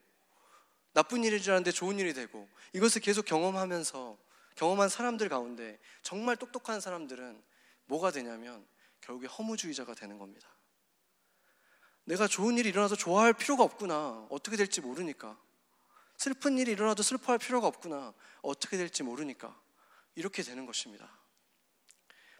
나쁜 0.92 1.24
일인 1.24 1.40
줄 1.40 1.52
알았는데 1.52 1.72
좋은 1.72 1.98
일이 1.98 2.14
되고, 2.14 2.48
이것을 2.72 3.00
계속 3.00 3.24
경험하면서 3.24 4.16
경험한 4.54 4.88
사람들 4.88 5.28
가운데 5.28 5.78
정말 6.02 6.36
똑똑한 6.36 6.80
사람들은 6.80 7.42
뭐가 7.86 8.12
되냐면 8.12 8.64
결국에 9.00 9.26
허무주의자가 9.26 9.94
되는 9.94 10.18
겁니다. 10.18 10.48
내가 12.04 12.26
좋은 12.26 12.58
일이 12.58 12.68
일어나서 12.68 12.96
좋아할 12.96 13.32
필요가 13.32 13.64
없구나. 13.64 14.26
어떻게 14.30 14.56
될지 14.56 14.80
모르니까. 14.80 15.38
슬픈 16.16 16.58
일이 16.58 16.72
일어나도 16.72 17.02
슬퍼할 17.02 17.38
필요가 17.38 17.66
없구나. 17.66 18.12
어떻게 18.42 18.76
될지 18.76 19.02
모르니까. 19.02 19.58
이렇게 20.14 20.42
되는 20.42 20.66
것입니다. 20.66 21.10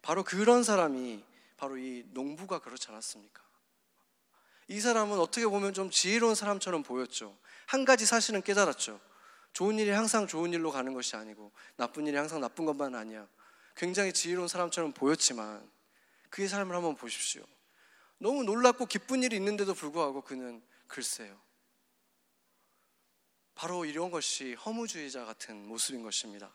바로 0.03 0.23
그런 0.23 0.63
사람이 0.63 1.25
바로 1.57 1.79
이 1.79 2.05
농부가 2.13 2.59
그렇지 2.59 2.89
않았습니까? 2.89 3.43
이 4.69 4.81
사람은 4.81 5.19
어떻게 5.19 5.47
보면 5.47 5.73
좀 5.73 5.91
지혜로운 5.91 6.35
사람처럼 6.35 6.83
보였죠. 6.83 7.37
한 7.67 7.85
가지 7.85 8.07
사실은 8.07 8.43
깨달았죠. 8.43 9.01
좋은 9.53 9.79
일이 9.79 9.91
항상 9.91 10.27
좋은 10.27 10.53
일로 10.53 10.71
가는 10.73 10.93
것이 10.95 11.17
아니고 11.17 11.53
나쁜 11.77 12.07
일이 12.07 12.17
항상 12.17 12.41
나쁜 12.41 12.65
것만 12.65 12.95
아니야. 12.95 13.27
굉장히 13.77 14.13
지혜로운 14.13 14.49
사람처럼 14.49 14.93
보였지만 14.93 15.69
그의 16.31 16.49
삶을 16.49 16.75
한번 16.75 16.97
보십시오. 16.97 17.45
너무 18.25 18.43
놀랍고 18.43 18.87
기쁜 18.87 19.23
일이 19.23 19.37
있는데도 19.37 19.75
불구하고 19.75 20.23
그는 20.23 20.63
글쎄요. 20.87 21.39
바로 23.55 23.85
이런 23.85 24.11
것이 24.11 24.55
허무주의자 24.55 25.27
같은 25.27 25.69
모습인 25.69 26.03
것입니다. 26.03 26.51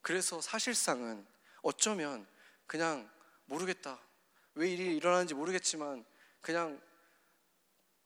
그래서 0.00 0.40
사실상은 0.40 1.26
어쩌면 1.60 2.26
그냥 2.66 3.06
모르겠다. 3.44 4.00
왜 4.54 4.72
일이 4.72 4.96
일어나는지 4.96 5.34
모르겠지만 5.34 6.06
그냥 6.40 6.80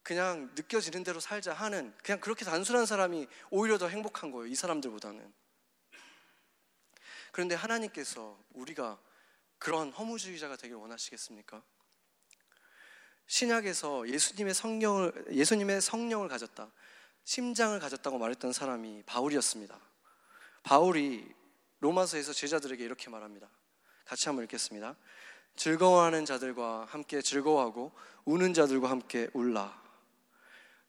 그냥 0.03 0.51
느껴지는 0.53 1.05
대로 1.05 1.21
살자 1.21 1.53
하는 1.53 1.95
그냥 2.03 2.19
그렇게 2.19 2.43
단순한 2.43 2.85
사람이 2.85 3.27
오히려 3.49 3.77
더 3.77 3.87
행복한 3.87 4.29
거예요. 4.29 4.51
이 4.51 4.55
사람들보다는. 4.55 5.33
그런데 7.31 7.55
하나님께서 7.55 8.37
우리가 8.51 8.99
그런 9.57 9.93
허무주의자가 9.93 10.57
되길 10.57 10.75
원하시겠습니까? 10.75 11.63
신약에서 13.27 14.07
예수님의 14.09 14.53
성령을 14.53 15.25
예수님의 15.31 15.81
성령을 15.81 16.27
가졌다. 16.27 16.71
심장을 17.23 17.77
가졌다고 17.79 18.17
말했던 18.17 18.53
사람이 18.53 19.03
바울이었습니다. 19.05 19.77
바울이 20.63 21.27
로마서에서 21.79 22.33
제자들에게 22.33 22.83
이렇게 22.83 23.09
말합니다. 23.09 23.49
같이 24.05 24.29
한번 24.29 24.43
읽겠습니다. 24.45 24.95
즐거워하는 25.57 26.25
자들과 26.25 26.85
함께 26.89 27.21
즐거워하고 27.21 27.91
우는 28.25 28.53
자들과 28.53 28.89
함께 28.89 29.29
울라. 29.33 29.81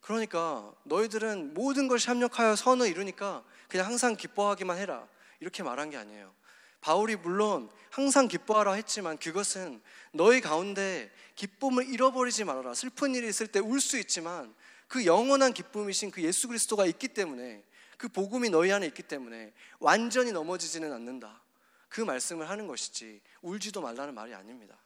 그러니까 0.00 0.72
너희들은 0.84 1.54
모든 1.54 1.88
것이 1.88 2.08
합력하여 2.08 2.54
선을 2.54 2.86
이루니까 2.86 3.44
그냥 3.68 3.86
항상 3.86 4.16
기뻐하기만 4.16 4.78
해라. 4.78 5.08
이렇게 5.40 5.62
말한 5.62 5.90
게 5.90 5.96
아니에요. 5.96 6.32
바울이 6.80 7.16
물론 7.16 7.70
항상 7.90 8.28
기뻐하라 8.28 8.74
했지만 8.74 9.18
그것은 9.18 9.82
너희 10.12 10.40
가운데 10.40 11.10
기쁨을 11.34 11.88
잃어버리지 11.88 12.44
말아라. 12.44 12.74
슬픈 12.74 13.14
일이 13.14 13.28
있을 13.28 13.46
때 13.46 13.60
울 13.60 13.80
수 13.80 13.98
있지만 13.98 14.54
그 14.86 15.04
영원한 15.04 15.52
기쁨이신 15.52 16.10
그 16.10 16.22
예수 16.22 16.48
그리스도가 16.48 16.86
있기 16.86 17.08
때문에 17.08 17.64
그 17.96 18.08
복음이 18.08 18.48
너희 18.50 18.72
안에 18.72 18.86
있기 18.86 19.02
때문에 19.02 19.52
완전히 19.80 20.32
넘어지지는 20.32 20.92
않는다. 20.92 21.42
그 21.88 22.00
말씀을 22.00 22.48
하는 22.48 22.66
것이지 22.66 23.20
울지도 23.42 23.80
말라는 23.80 24.14
말이 24.14 24.34
아닙니다. 24.34 24.78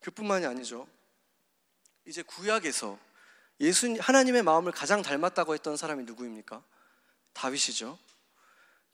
그뿐만이 0.00 0.46
아니죠. 0.46 0.88
이제 2.06 2.22
구약에서 2.22 2.98
예수 3.60 3.94
하나님의 4.00 4.42
마음을 4.42 4.72
가장 4.72 5.02
닮았다고 5.02 5.54
했던 5.54 5.76
사람이 5.76 6.04
누구입니까? 6.04 6.64
다윗이죠. 7.34 7.98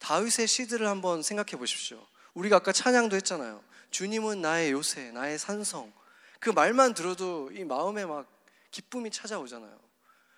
다윗의 0.07 0.47
시들을 0.47 0.87
한번 0.87 1.21
생각해 1.25 1.59
보십시오. 1.59 2.07
우리가 2.35 2.59
아까 2.59 2.71
찬양도 2.71 3.17
했잖아요. 3.17 3.61
주님은 3.91 4.41
나의 4.41 4.71
요새, 4.71 5.11
나의 5.11 5.37
산성. 5.37 5.93
그 6.39 6.51
말만 6.51 6.95
들어도 6.95 7.51
이 7.51 7.65
마음에 7.65 8.07
막 8.07 8.25
기쁨이 8.71 9.11
찾아오잖아요. 9.11 9.77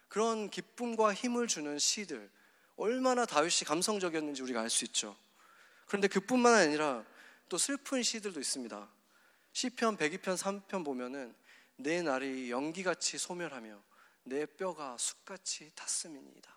그런 0.09 0.49
기쁨과 0.49 1.13
힘을 1.13 1.49
주는 1.49 1.79
시들. 1.79 2.31
얼마나 2.77 3.27
다윗이 3.27 3.67
감성적이었는지 3.67 4.41
우리가 4.41 4.63
알 4.63 4.71
수 4.71 4.87
있죠. 4.87 5.15
그런데 5.85 6.09
그뿐만 6.09 6.55
아니라 6.55 7.05
또 7.51 7.59
슬픈 7.59 8.03
시들도 8.03 8.41
있습니다. 8.41 8.89
시편 9.53 9.99
102편 9.99 10.39
3편 10.39 10.83
보면은 10.83 11.35
내 11.77 12.01
날이 12.01 12.51
연기같이 12.51 13.19
소멸하며 13.19 13.79
내 14.23 14.47
뼈가 14.47 14.97
숯같이 14.99 15.71
탔음이니이다. 15.75 16.51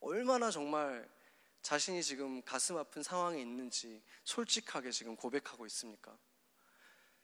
얼마나 0.00 0.50
정말 0.50 1.06
자신이 1.62 2.02
지금 2.02 2.42
가슴 2.42 2.76
아픈 2.76 3.02
상황에 3.02 3.40
있는지 3.40 4.02
솔직하게 4.24 4.90
지금 4.90 5.16
고백하고 5.16 5.66
있습니까? 5.66 6.16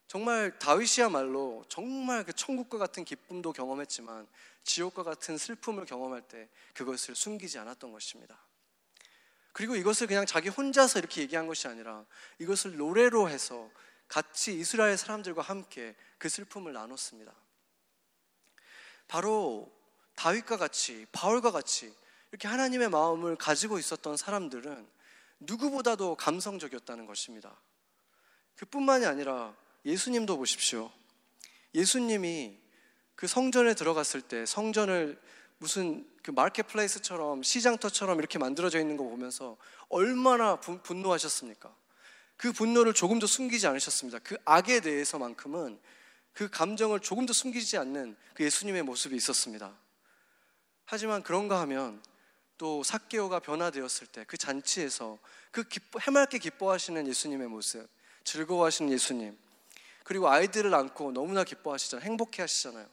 정말 0.07 0.57
다윗이야말로 0.59 1.65
정말 1.69 2.25
그 2.25 2.33
천국과 2.33 2.79
같은 2.79 3.05
기쁨도 3.05 3.53
경험했지만 3.53 4.29
지옥과 4.63 5.03
같은 5.03 5.37
슬픔을 5.37 5.85
경험할 5.85 6.23
때 6.23 6.49
그것을 6.75 7.15
숨기지 7.15 7.59
않았던 7.59 7.91
것입니다. 7.91 8.41
그리고 9.53 9.75
이것을 9.75 10.07
그냥 10.07 10.27
자기 10.27 10.49
혼자서 10.49 10.99
이렇게 10.99 11.23
얘기한 11.23 11.47
것이 11.47 11.67
아니라 11.67 12.05
이것을 12.39 12.77
노래로 12.77 13.29
해서 13.31 13.71
같이 14.07 14.55
이스라엘 14.55 14.97
사람들과 14.97 15.43
함께 15.43 15.97
그 16.19 16.29
슬픔을 16.29 16.73
나눴습니다. 16.73 17.35
바로 19.09 19.73
다윗과 20.15 20.57
같이 20.57 21.07
바울과 21.11 21.51
같이 21.51 21.95
이렇게 22.37 22.49
하나님의 22.49 22.91
마음을 22.91 23.35
가지고 23.37 23.79
있었던 23.79 24.19
사람들은 24.19 24.87
누구보다도 25.41 26.17
감성적이었다는 26.17 27.07
것입니다. 27.07 27.59
그뿐만이 28.57 29.07
아니라 29.07 29.57
예수님도 29.87 30.37
보십시오. 30.37 30.93
예수님이 31.75 32.59
그 33.15 33.27
성전에 33.27 33.73
들어갔을 33.73 34.21
때 34.21 34.45
성전을 34.45 35.19
무슨 35.57 36.07
그 36.23 36.31
마켓플레이스처럼 36.31 37.43
시장터처럼 37.43 38.19
이렇게 38.19 38.39
만들어져 38.39 38.81
있는 38.81 38.99
거 38.99 39.05
보면서 39.05 39.57
얼마나 39.89 40.57
분, 40.57 40.83
분노하셨습니까? 40.83 41.75
그 42.37 42.53
분노를 42.53 42.93
조금도 42.93 43.27
숨기지 43.27 43.67
않으셨습니다. 43.67 44.19
그 44.19 44.37
악에 44.45 44.81
대해서만큼은 44.81 45.81
그 46.35 46.51
감정을 46.51 47.01
조금도 47.01 47.33
숨기지 47.33 47.79
않는 47.79 48.15
그 48.35 48.45
예수님의 48.45 48.83
모습이 48.83 49.17
있었습니다. 49.17 49.75
하지만 50.85 51.23
그런가 51.23 51.63
하면 51.63 52.03
또 52.59 52.83
사케오가 52.83 53.39
변화되었을 53.41 54.07
때 54.09 54.25
그 54.25 54.37
잔치에서 54.37 55.19
그 55.51 55.65
기뻐, 55.65 55.99
해맑게 56.01 56.39
기뻐하시는 56.39 57.07
예수님의 57.07 57.49
모습, 57.49 57.89
즐거워하시는 58.25 58.93
예수님, 58.93 59.39
그리고 60.05 60.29
아이들을 60.29 60.75
안고 60.75 61.13
너무나 61.13 61.45
기뻐하시잖아요. 61.45 62.05
행복해 62.05 62.43
하시잖아요. 62.43 62.87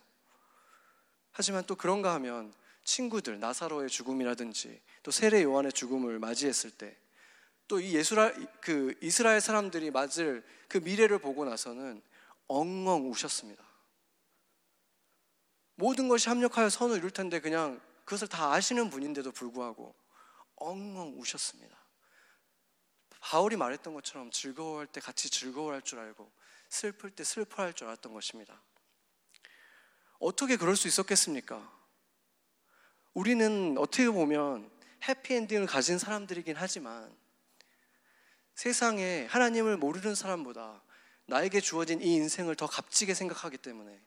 하지만 1.31 1.63
또 1.65 1.75
그런가 1.75 2.13
하면 2.15 2.53
친구들, 2.83 3.39
나사로의 3.39 3.89
죽음이라든지 3.89 4.81
또 5.03 5.11
세례 5.11 5.43
요한의 5.43 5.71
죽음을 5.73 6.19
맞이했을 6.19 6.71
때 6.71 7.03
또 7.67 7.79
이 7.79 7.95
예수라 7.95 8.33
그 8.59 8.93
이스라엘 9.01 9.41
사람들이 9.41 9.89
맞을 9.89 10.43
그 10.67 10.77
미래를 10.77 11.19
보고 11.19 11.45
나서는 11.45 12.01
엉엉 12.47 13.09
우셨습니다. 13.09 13.63
모든 15.75 16.07
것이 16.07 16.29
합력하여 16.29 16.69
선을 16.69 16.97
이룰 16.97 17.09
텐데 17.09 17.39
그냥 17.39 17.81
그것을 18.05 18.27
다 18.27 18.51
아시는 18.53 18.89
분인데도 18.89 19.31
불구하고 19.31 19.95
엉엉 20.55 21.19
우셨습니다. 21.19 21.77
바울이 23.19 23.55
말했던 23.55 23.93
것처럼 23.93 24.31
즐거워할 24.31 24.85
때 24.87 24.99
같이 24.99 25.29
즐거워할 25.29 25.81
줄 25.81 25.99
알고 25.99 26.31
슬플 26.69 27.11
때 27.11 27.23
슬퍼할 27.23 27.73
줄 27.73 27.87
알았던 27.87 28.13
것입니다. 28.13 28.61
어떻게 30.19 30.57
그럴 30.57 30.75
수 30.75 30.87
있었겠습니까? 30.87 31.71
우리는 33.13 33.77
어떻게 33.77 34.09
보면 34.09 34.69
해피엔딩을 35.07 35.67
가진 35.67 35.97
사람들이긴 35.97 36.55
하지만 36.57 37.15
세상에 38.55 39.25
하나님을 39.25 39.77
모르는 39.77 40.15
사람보다 40.15 40.83
나에게 41.25 41.61
주어진 41.61 42.01
이 42.01 42.15
인생을 42.15 42.55
더 42.55 42.67
값지게 42.67 43.13
생각하기 43.13 43.57
때문에 43.57 44.01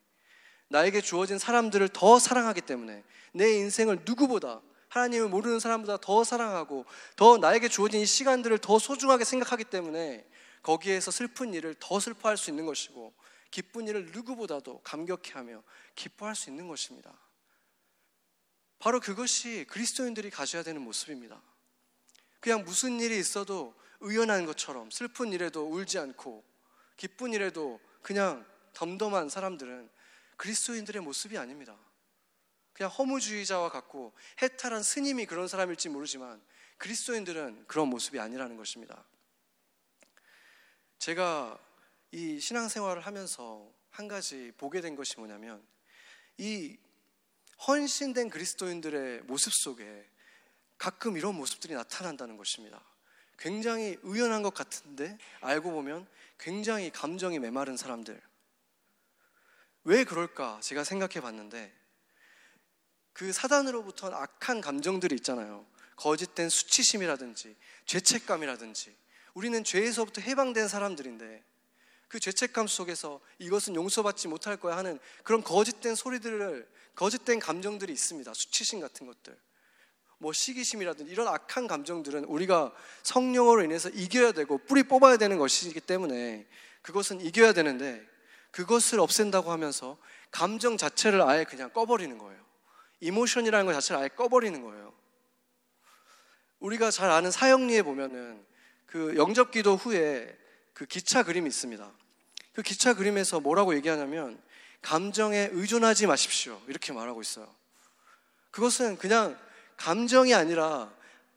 나에게 0.68 1.00
주어진 1.00 1.38
사람들을 1.38 1.88
더 1.90 2.18
사랑하기 2.18 2.62
때문에 2.62 3.04
내 3.32 3.52
인생을 3.52 4.00
누구보다 4.04 4.60
하나님을 4.88 5.28
모르는 5.28 5.60
사람보다 5.60 5.98
더 5.98 6.24
사랑하고 6.24 6.84
더 7.16 7.36
나에게 7.38 7.68
주어진 7.68 8.00
이 8.00 8.06
시간들을 8.06 8.58
더 8.58 8.78
소중하게 8.78 9.24
생각하기 9.24 9.64
때문에 9.64 10.26
거기에서 10.62 11.10
슬픈 11.10 11.54
일을 11.54 11.76
더 11.78 12.00
슬퍼할 12.00 12.36
수 12.36 12.50
있는 12.50 12.66
것이고 12.66 13.14
기쁜 13.50 13.86
일을 13.86 14.10
누구보다도 14.12 14.80
감격해하며 14.82 15.62
기뻐할 15.94 16.34
수 16.34 16.50
있는 16.50 16.66
것입니다. 16.68 17.12
바로 18.78 19.00
그것이 19.00 19.64
그리스도인들이 19.68 20.30
가져야 20.30 20.62
되는 20.62 20.80
모습입니다. 20.82 21.40
그냥 22.40 22.64
무슨 22.64 23.00
일이 23.00 23.18
있어도 23.18 23.74
의연한 24.00 24.44
것처럼 24.44 24.90
슬픈 24.90 25.32
일에도 25.32 25.66
울지 25.68 25.98
않고 25.98 26.44
기쁜 26.96 27.32
일에도 27.32 27.80
그냥 28.02 28.44
덤덤한 28.74 29.28
사람들은 29.28 29.88
그리스도인들의 30.36 31.02
모습이 31.02 31.38
아닙니다. 31.38 31.76
그냥 32.72 32.90
허무주의자와 32.92 33.70
같고 33.70 34.12
해탈한 34.42 34.82
스님이 34.82 35.26
그런 35.26 35.48
사람일지 35.48 35.88
모르지만 35.88 36.42
그리스도인들은 36.78 37.64
그런 37.66 37.88
모습이 37.88 38.20
아니라는 38.20 38.56
것입니다. 38.56 39.04
제가 40.98 41.58
이 42.12 42.38
신앙생활을 42.38 43.06
하면서 43.06 43.70
한 43.90 44.08
가지 44.08 44.52
보게 44.58 44.80
된 44.80 44.94
것이 44.94 45.16
뭐냐면 45.16 45.66
이 46.36 46.76
헌신된 47.66 48.28
그리스도인들의 48.28 49.22
모습 49.22 49.52
속에 49.54 50.06
가끔 50.76 51.16
이런 51.16 51.34
모습들이 51.34 51.74
나타난다는 51.74 52.36
것입니다. 52.36 52.82
굉장히 53.38 53.96
의연한 54.02 54.42
것 54.42 54.52
같은데 54.52 55.16
알고 55.40 55.70
보면 55.70 56.06
굉장히 56.38 56.90
감정이 56.90 57.38
메마른 57.38 57.76
사람들. 57.76 58.20
왜 59.86 60.02
그럴까 60.02 60.58
제가 60.62 60.82
생각해 60.82 61.20
봤는데 61.20 61.72
그 63.12 63.32
사단으로부터 63.32 64.08
악한 64.12 64.60
감정들이 64.60 65.14
있잖아요. 65.14 65.64
거짓된 65.94 66.48
수치심이라든지 66.48 67.56
죄책감이라든지 67.86 68.94
우리는 69.34 69.62
죄에서부터 69.62 70.20
해방된 70.22 70.66
사람들인데 70.66 71.42
그 72.08 72.18
죄책감 72.18 72.66
속에서 72.66 73.20
이것은 73.38 73.76
용서받지 73.76 74.26
못할 74.26 74.56
거야 74.56 74.76
하는 74.76 74.98
그런 75.22 75.42
거짓된 75.42 75.94
소리들을 75.94 76.68
거짓된 76.96 77.38
감정들이 77.38 77.92
있습니다. 77.92 78.34
수치심 78.34 78.80
같은 78.80 79.06
것들. 79.06 79.38
뭐 80.18 80.32
시기심이라든지 80.32 81.12
이런 81.12 81.28
악한 81.28 81.68
감정들은 81.68 82.24
우리가 82.24 82.74
성령으로 83.04 83.62
인해서 83.62 83.88
이겨야 83.90 84.32
되고 84.32 84.58
뿌리 84.58 84.82
뽑아야 84.82 85.16
되는 85.16 85.38
것이기 85.38 85.80
때문에 85.80 86.46
그것은 86.82 87.20
이겨야 87.20 87.52
되는데 87.52 88.15
그것을 88.50 89.00
없앤다고 89.00 89.50
하면서 89.50 89.98
감정 90.30 90.76
자체를 90.76 91.22
아예 91.22 91.44
그냥 91.44 91.70
꺼버리는 91.70 92.16
거예요. 92.18 92.40
이모션이라는 93.00 93.66
것 93.66 93.72
자체를 93.74 94.00
아예 94.00 94.08
꺼버리는 94.08 94.60
거예요. 94.62 94.92
우리가 96.60 96.90
잘 96.90 97.10
아는 97.10 97.30
사형리에 97.30 97.82
보면은 97.82 98.44
그 98.86 99.16
영접 99.16 99.50
기도 99.50 99.76
후에 99.76 100.36
그 100.72 100.86
기차 100.86 101.22
그림이 101.22 101.48
있습니다. 101.48 101.90
그 102.54 102.62
기차 102.62 102.94
그림에서 102.94 103.40
뭐라고 103.40 103.74
얘기하냐면 103.76 104.40
감정에 104.82 105.48
의존하지 105.52 106.06
마십시오. 106.06 106.60
이렇게 106.68 106.92
말하고 106.92 107.20
있어요. 107.20 107.52
그것은 108.50 108.96
그냥 108.96 109.38
감정이 109.76 110.34
아니라 110.34 110.90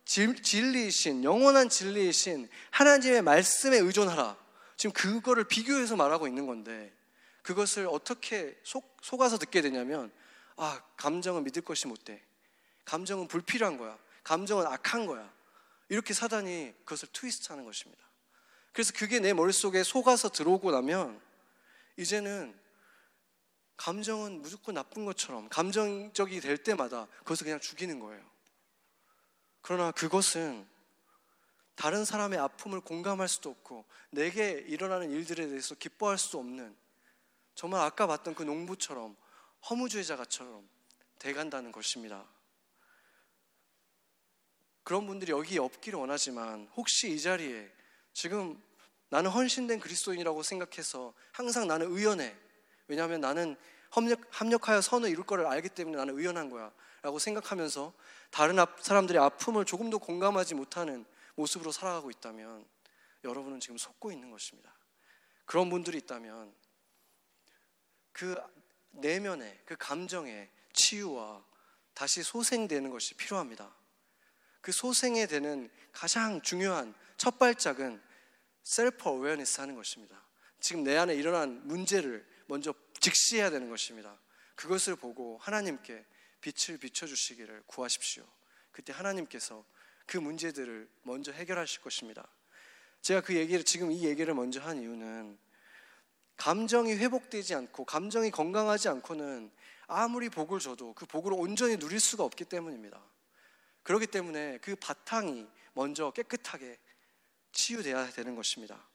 진리이신, 0.05 1.23
영원한 1.23 1.69
진리이신 1.69 2.49
하나님의 2.71 3.21
말씀에 3.21 3.77
의존하라. 3.77 4.37
지금 4.77 4.93
그거를 4.93 5.43
비교해서 5.43 5.95
말하고 5.95 6.27
있는 6.27 6.47
건데 6.47 6.93
그것을 7.49 7.87
어떻게 7.87 8.55
속, 8.61 8.95
속아서 9.01 9.39
듣게 9.39 9.63
되냐면 9.63 10.11
아, 10.55 10.83
감정은 10.97 11.43
믿을 11.45 11.63
것이 11.63 11.87
못 11.87 12.03
돼. 12.03 12.23
감정은 12.85 13.27
불필요한 13.27 13.79
거야. 13.79 13.97
감정은 14.23 14.67
악한 14.67 15.07
거야. 15.07 15.33
이렇게 15.87 16.13
사단이 16.13 16.75
그것을 16.85 17.09
트위스트 17.11 17.51
하는 17.51 17.65
것입니다. 17.65 18.03
그래서 18.71 18.93
그게 18.95 19.19
내 19.19 19.33
머릿속에 19.33 19.81
속아서 19.81 20.29
들어오고 20.29 20.69
나면 20.69 21.19
이제는 21.97 22.55
감정은 23.77 24.43
무조건 24.43 24.75
나쁜 24.75 25.05
것처럼 25.05 25.49
감정적이 25.49 26.41
될 26.41 26.55
때마다 26.55 27.07
그것을 27.19 27.45
그냥 27.45 27.59
죽이는 27.59 27.99
거예요. 27.99 28.23
그러나 29.63 29.91
그것은 29.91 30.67
다른 31.73 32.05
사람의 32.05 32.37
아픔을 32.37 32.81
공감할 32.81 33.27
수도 33.27 33.49
없고 33.49 33.85
내게 34.11 34.51
일어나는 34.67 35.09
일들에 35.09 35.47
대해서 35.47 35.73
기뻐할 35.73 36.19
수도 36.19 36.37
없는 36.37 36.77
정말 37.59 37.81
아까 37.81 38.07
봤던 38.07 38.35
그 38.35 38.43
농부처럼 38.43 39.17
허무주의자가처럼 39.69 40.65
돼간다는 41.17 41.73
것입니다. 41.73 42.25
그런 44.83 45.05
분들이 45.05 45.33
여기 45.33 45.59
없기를 45.59 45.99
원하지만 45.99 46.69
혹시 46.77 47.11
이 47.11 47.19
자리에 47.19 47.69
지금 48.13 48.63
나는 49.09 49.29
헌신된 49.29 49.81
그리스도인이라고 49.81 50.41
생각해서 50.41 51.13
항상 51.33 51.67
나는 51.67 51.91
의연해. 51.91 52.33
왜냐하면 52.87 53.19
나는 53.19 53.57
합력, 53.89 54.21
합력하여 54.29 54.79
선을 54.79 55.09
이룰 55.09 55.25
거를 55.25 55.45
알기 55.45 55.67
때문에 55.67 55.97
나는 55.97 56.17
의연한 56.17 56.49
거야. 56.49 56.71
라고 57.01 57.19
생각하면서 57.19 57.91
다른 58.31 58.55
사람들의 58.79 59.21
아픔을 59.21 59.65
조금도 59.65 59.99
공감하지 59.99 60.55
못하는 60.55 61.05
모습으로 61.35 61.73
살아가고 61.73 62.09
있다면 62.09 62.65
여러분은 63.25 63.59
지금 63.59 63.77
속고 63.77 64.13
있는 64.13 64.31
것입니다. 64.31 64.73
그런 65.43 65.69
분들이 65.69 65.97
있다면 65.97 66.57
그 68.19 68.35
내면의 68.91 69.57
그 69.63 69.77
감정의 69.77 70.49
치유와 70.73 71.41
다시 71.93 72.21
소생되는 72.21 72.89
것이 72.89 73.13
필요합니다. 73.13 73.73
그 74.59 74.73
소생에 74.73 75.25
되는 75.25 75.69
가장 75.93 76.41
중요한 76.41 76.93
첫 77.15 77.39
발짝은 77.39 78.01
셀프 78.61 79.07
어웨어니스 79.07 79.61
하는 79.61 79.75
것입니다. 79.75 80.21
지금 80.59 80.83
내 80.83 80.97
안에 80.97 81.15
일어난 81.15 81.65
문제를 81.65 82.27
먼저 82.47 82.73
직시해야 82.99 83.51
되는 83.51 83.69
것입니다. 83.69 84.19
그것을 84.55 84.97
보고 84.97 85.37
하나님께 85.37 86.05
빛을 86.41 86.77
비춰 86.77 87.07
주시기를 87.07 87.63
구하십시오. 87.67 88.27
그때 88.73 88.91
하나님께서 88.91 89.63
그 90.05 90.17
문제들을 90.17 90.89
먼저 91.03 91.31
해결하실 91.31 91.79
것입니다. 91.83 92.27
제가 93.01 93.21
그 93.21 93.33
얘기를 93.37 93.63
지금 93.63 93.93
이 93.93 94.03
얘기를 94.03 94.33
먼저 94.33 94.59
한 94.59 94.81
이유는 94.81 95.39
감정이 96.39 96.93
회복되지 96.95 97.53
않고 97.53 97.85
감정이 97.85 98.31
건강하지 98.31 98.89
않고는 98.89 99.51
아무리 99.87 100.29
복을 100.29 100.59
줘도 100.59 100.93
그 100.93 101.05
복을 101.05 101.33
온전히 101.33 101.77
누릴 101.77 101.99
수가 101.99 102.23
없기 102.23 102.45
때문입니다. 102.45 102.99
그렇기 103.83 104.07
때문에 104.07 104.57
그 104.59 104.75
바탕이 104.75 105.47
먼저 105.73 106.11
깨끗하게 106.11 106.79
치유돼야 107.51 108.09
되는 108.11 108.35
것입니다. 108.35 108.87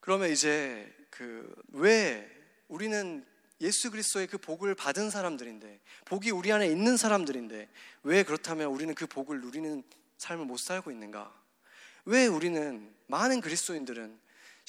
그러면 0.00 0.30
이제 0.30 0.94
그 1.10 1.52
왜 1.72 2.28
우리는 2.68 3.26
예수 3.60 3.90
그리스도의 3.90 4.26
그 4.26 4.38
복을 4.38 4.74
받은 4.74 5.10
사람들인데 5.10 5.80
복이 6.06 6.30
우리 6.30 6.50
안에 6.52 6.66
있는 6.66 6.96
사람들인데 6.96 7.68
왜 8.04 8.22
그렇다면 8.22 8.68
우리는 8.68 8.94
그 8.94 9.06
복을 9.06 9.40
누리는 9.40 9.82
삶을 10.16 10.46
못 10.46 10.58
살고 10.58 10.90
있는가? 10.90 11.34
왜 12.06 12.26
우리는 12.26 12.94
많은 13.06 13.40
그리스도인들은 13.40 14.18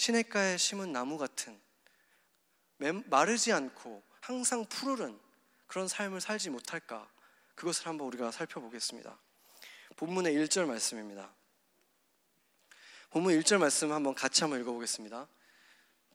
시냇가에 0.01 0.57
심은 0.57 0.91
나무 0.91 1.19
같은 1.19 1.61
마르지 3.05 3.53
않고 3.53 4.01
항상 4.19 4.65
푸르른 4.65 5.19
그런 5.67 5.87
삶을 5.87 6.21
살지 6.21 6.49
못할까? 6.49 7.07
그것을 7.53 7.85
한번 7.85 8.07
우리가 8.07 8.31
살펴보겠습니다. 8.31 9.15
본문의 9.97 10.33
1절 10.33 10.65
말씀입니다. 10.65 11.31
본문 13.11 13.39
1절 13.41 13.59
말씀 13.59 13.91
한번 13.91 14.15
같이 14.15 14.41
한번 14.41 14.59
읽어보겠습니다. 14.61 15.27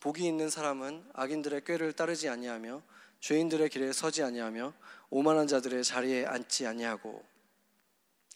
복이 0.00 0.26
있는 0.26 0.50
사람은 0.50 1.08
악인들의 1.12 1.62
꾀를 1.62 1.92
따르지 1.92 2.28
아니하며 2.28 2.82
죄인들의 3.20 3.68
길에 3.68 3.92
서지 3.92 4.24
아니하며 4.24 4.74
오만한 5.10 5.46
자들의 5.46 5.84
자리에 5.84 6.26
앉지 6.26 6.66
아니하고 6.66 7.24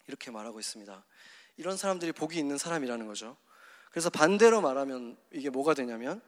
이렇게 0.07 0.31
말하고 0.31 0.61
있습니다. 0.61 1.03
이런 1.57 1.75
사람들이 1.75 2.13
복이 2.13 2.39
있는 2.39 2.57
사람이라는 2.57 3.05
거죠. 3.05 3.35
그래서 3.91 4.09
반대로 4.09 4.61
말하면 4.61 5.17
이게 5.31 5.49
뭐가 5.49 5.73
되냐면 5.73 6.21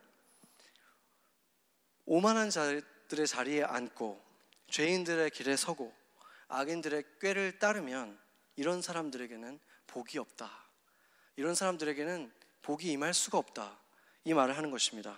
오만한 2.06 2.50
자들의 2.50 3.26
자리에 3.26 3.64
앉고 3.64 4.22
죄인들의 4.70 5.30
길에 5.32 5.56
서고 5.56 5.94
악인들의 6.50 7.04
꾀를 7.22 7.60
따르면 7.60 8.20
이런 8.58 8.82
사람들에게는 8.82 9.60
복이 9.88 10.20
없다. 10.20 10.52
이런 11.36 11.56
사람들에게는 11.56 12.32
복이 12.62 12.92
임할 12.92 13.14
수가 13.14 13.38
없다. 13.38 13.80
이 14.26 14.34
말을 14.34 14.56
하는 14.58 14.70
것입니다. 14.70 15.18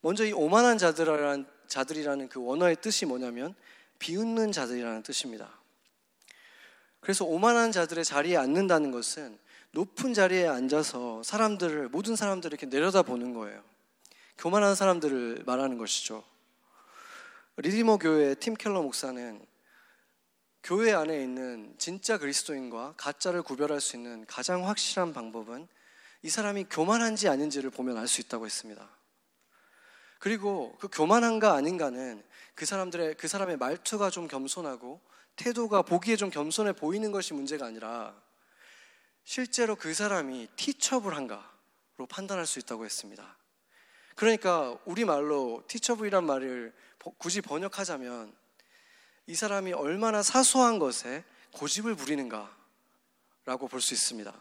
먼저 0.00 0.24
이 0.24 0.32
오만한 0.32 0.78
자들이라는 0.78 1.46
자들이라는 1.66 2.28
그 2.28 2.44
원어의 2.44 2.76
뜻이 2.76 3.06
뭐냐면 3.06 3.54
비웃는 3.98 4.52
자들이라는 4.52 5.02
뜻입니다. 5.02 5.58
그래서 7.00 7.24
오만한 7.24 7.72
자들의 7.72 8.04
자리에 8.04 8.36
앉는다는 8.36 8.90
것은 8.90 9.38
높은 9.74 10.14
자리에 10.14 10.46
앉아서 10.46 11.24
사람들을 11.24 11.88
모든 11.88 12.14
사람들을 12.14 12.52
이렇게 12.52 12.66
내려다 12.66 13.02
보는 13.02 13.34
거예요. 13.34 13.60
교만한 14.38 14.76
사람들을 14.76 15.42
말하는 15.46 15.78
것이죠. 15.78 16.22
리디머 17.56 17.98
교회 17.98 18.36
팀 18.36 18.54
켈러 18.54 18.82
목사는 18.82 19.44
교회 20.62 20.92
안에 20.92 21.20
있는 21.20 21.74
진짜 21.76 22.18
그리스도인과 22.18 22.94
가짜를 22.96 23.42
구별할 23.42 23.80
수 23.80 23.96
있는 23.96 24.24
가장 24.26 24.68
확실한 24.68 25.12
방법은 25.12 25.66
이 26.22 26.30
사람이 26.30 26.66
교만한지 26.70 27.28
아닌지를 27.28 27.70
보면 27.70 27.96
알 27.98 28.06
수 28.06 28.20
있다고 28.20 28.46
했습니다. 28.46 28.88
그리고 30.20 30.76
그 30.78 30.86
교만한가 30.86 31.52
아닌가는 31.52 32.22
그 32.54 32.64
사람들의 32.64 33.16
그 33.16 33.26
사람의 33.26 33.56
말투가 33.56 34.10
좀 34.10 34.28
겸손하고 34.28 35.00
태도가 35.34 35.82
보기에 35.82 36.14
좀 36.14 36.30
겸손해 36.30 36.74
보이는 36.74 37.10
것이 37.10 37.34
문제가 37.34 37.66
아니라 37.66 38.14
실제로 39.24 39.74
그 39.74 39.94
사람이 39.94 40.48
티처블 40.56 41.14
한가로 41.14 42.06
판단할 42.08 42.46
수 42.46 42.58
있다고 42.58 42.84
했습니다. 42.84 43.36
그러니까 44.14 44.78
우리 44.84 45.04
말로 45.04 45.64
티처블이란 45.66 46.24
말을 46.24 46.72
굳이 47.18 47.40
번역하자면 47.40 48.34
이 49.26 49.34
사람이 49.34 49.72
얼마나 49.72 50.22
사소한 50.22 50.78
것에 50.78 51.24
고집을 51.52 51.94
부리는가라고 51.96 53.68
볼 53.68 53.80
수 53.80 53.94
있습니다. 53.94 54.32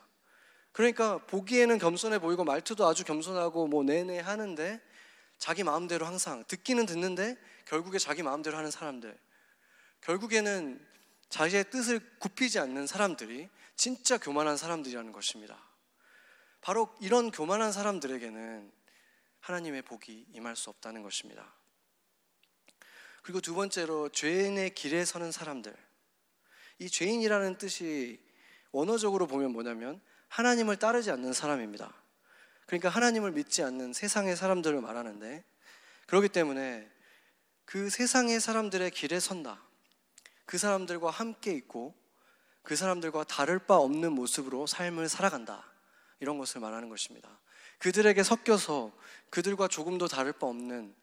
그러니까 0.74 1.19
보기에는 1.28 1.78
겸손해 1.78 2.19
보이고 2.19 2.43
말투도 2.43 2.86
아주 2.86 3.04
겸손하고 3.04 3.67
뭐 3.67 3.84
내내 3.84 4.19
하는데 4.19 4.82
자기 5.38 5.63
마음대로 5.63 6.06
항상 6.06 6.43
듣기는 6.48 6.86
듣는데 6.86 7.38
결국에 7.65 8.00
자기 8.00 8.24
마음대로 8.24 8.58
하는 8.58 8.72
사람들 8.72 9.17
결국에는 10.02 10.86
자기의 11.30 11.69
뜻을 11.69 12.00
굽히지 12.19 12.60
않는 12.60 12.88
사람들이 12.88 13.50
진짜 13.76 14.18
교만한 14.18 14.58
사람들이라는 14.58 15.12
것입니다. 15.12 15.62
바로 16.62 16.96
이런 17.02 17.32
교만한 17.32 17.72
사람들에게는 17.72 18.72
하나님의 19.42 19.82
복이 19.82 20.28
임할 20.32 20.56
수 20.56 20.70
없다는 20.70 21.04
것입니다. 21.04 21.54
그리고 23.22 23.42
두 23.42 23.54
번째로 23.56 24.10
죄인의 24.10 24.74
길에 24.76 25.04
서는 25.06 25.32
사람들. 25.32 25.76
이 26.80 26.90
죄인이라는 26.90 27.58
뜻이 27.58 28.22
원어적으로 28.72 29.28
보면 29.28 29.52
뭐냐면 29.52 30.02
하나님을 30.30 30.78
따르지 30.78 31.12
않는 31.12 31.34
사람입니다. 31.34 31.94
그러니까 32.66 32.90
하나님을 32.90 33.32
믿지 33.32 33.62
않는 33.64 33.94
세상의 33.94 34.36
사람들을 34.36 34.80
말하는데 34.82 35.44
그렇기 36.08 36.30
때문에 36.30 36.90
그 37.66 37.90
세상의 37.90 38.40
사람들의 38.40 38.92
길에 38.92 39.20
선다. 39.20 39.62
그 40.46 40.58
사람들과 40.58 41.10
함께 41.10 41.52
있고 41.54 41.96
그 42.63 42.76
사람들과 42.76 43.26
다를 43.26 43.60
바 43.60 43.76
없는 43.76 44.13
모습으로 44.13 44.67
삶을 44.67 45.10
살아간다. 45.10 45.65
이런 46.19 46.38
것을 46.38 46.62
말하는 46.62 46.89
것입니다. 46.89 47.39
그들에게 47.80 48.23
섞여서 48.23 48.93
그들과 49.30 49.67
조금도 49.67 50.08
다를 50.08 50.32
바 50.32 50.47
없는 50.47 50.95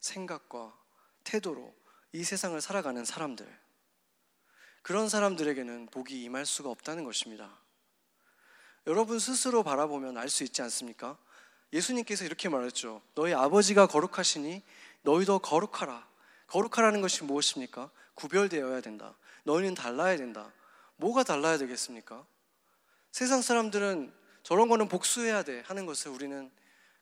생각과 0.00 0.76
태도로 1.24 1.74
이 2.12 2.22
세상을 2.22 2.60
살아가는 2.60 3.04
사람들. 3.04 3.46
그런 4.82 5.08
사람들에게는 5.08 5.86
복이 5.86 6.22
임할 6.22 6.46
수가 6.46 6.70
없다는 6.70 7.04
것입니다. 7.04 7.58
여러분 8.86 9.18
스스로 9.18 9.64
바라보면 9.64 10.16
알 10.16 10.28
수 10.28 10.44
있지 10.44 10.62
않습니까? 10.62 11.18
예수님께서 11.72 12.24
이렇게 12.24 12.48
말했죠. 12.48 13.02
너희 13.14 13.34
아버지가 13.34 13.86
거룩하시니 13.86 14.62
너희도 15.02 15.40
거룩하라. 15.40 16.06
거룩하라는 16.46 17.00
것이 17.00 17.24
무엇입니까? 17.24 17.90
구별되어야 18.14 18.80
된다. 18.82 19.16
너희는 19.44 19.74
달라야 19.74 20.16
된다. 20.16 20.52
뭐가 20.96 21.22
달라야 21.22 21.58
되겠습니까? 21.58 22.26
세상 23.12 23.42
사람들은 23.42 24.12
저런 24.42 24.68
거는 24.68 24.88
복수해야 24.88 25.42
돼 25.42 25.62
하는 25.66 25.86
것을 25.86 26.10
우리는 26.10 26.50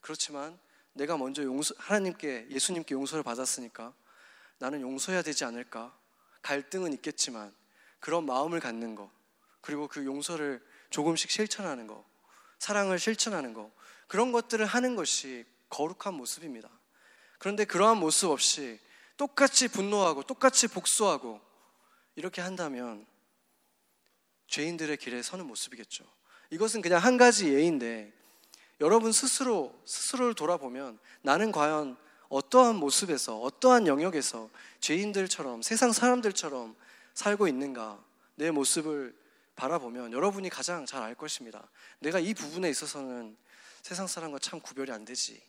그렇지만 0.01 0.59
내가 0.93 1.17
먼저 1.17 1.43
용서, 1.43 1.75
하나님께, 1.79 2.49
예수님께 2.51 2.95
용서를 2.95 3.23
받았으니까 3.23 3.93
나는 4.59 4.81
용서해야 4.81 5.23
되지 5.23 5.45
않을까? 5.45 5.97
갈등은 6.43 6.93
있겠지만 6.95 7.55
그런 8.01 8.27
마음을 8.27 8.61
갖는 8.61 8.95
것, 8.95 9.11
그리고 9.61 9.89
그 9.89 10.05
용서를 10.05 10.65
조금씩 10.91 11.31
실천하는 11.31 11.87
것, 11.87 12.05
사랑을 12.59 12.99
실천하는 12.99 13.55
것, 13.55 13.71
그런 14.07 14.31
것들을 14.31 14.65
하는 14.65 14.95
것이 14.95 15.45
거룩한 15.71 16.15
모습입니다. 16.15 16.69
그런데 17.39 17.65
그러한 17.65 17.99
모습 17.99 18.31
없이 18.31 18.79
똑같이 19.17 19.69
분노하고 19.69 20.23
똑같이 20.23 20.69
복수하고 20.69 21.41
이렇게 22.15 22.41
한다면 22.41 23.07
죄인들의 24.55 24.99
길에 24.99 25.21
서는 25.21 25.47
모습이겠죠. 25.47 26.05
이것은 26.51 26.81
그냥 26.81 27.03
한 27.03 27.17
가지 27.17 27.53
예인데 27.53 28.12
여러분 28.81 29.11
스스로 29.11 29.77
스스로를 29.85 30.35
돌아보면 30.35 31.01
나는 31.23 31.51
과연 31.51 31.97
어떠한 32.29 32.77
모습에서 32.77 33.40
어떠한 33.40 33.88
영역에서 33.88 34.49
죄인들처럼 34.79 35.62
세상 35.62 35.90
사람들처럼 35.90 36.77
살고 37.14 37.49
있는가 37.49 38.01
내 38.37 38.53
모습을 38.53 39.17
바라보면 39.57 40.12
여러분이 40.12 40.51
가장 40.51 40.87
잘 40.87 41.03
알 41.03 41.17
것입니다. 41.17 41.69
내가 41.99 42.21
이 42.21 42.33
부분에 42.33 42.71
있어서는 42.71 43.37
세상 43.83 44.07
사람과 44.07 44.38
참 44.38 44.61
구별이 44.61 44.93
안 44.93 45.05
되지. 45.05 45.43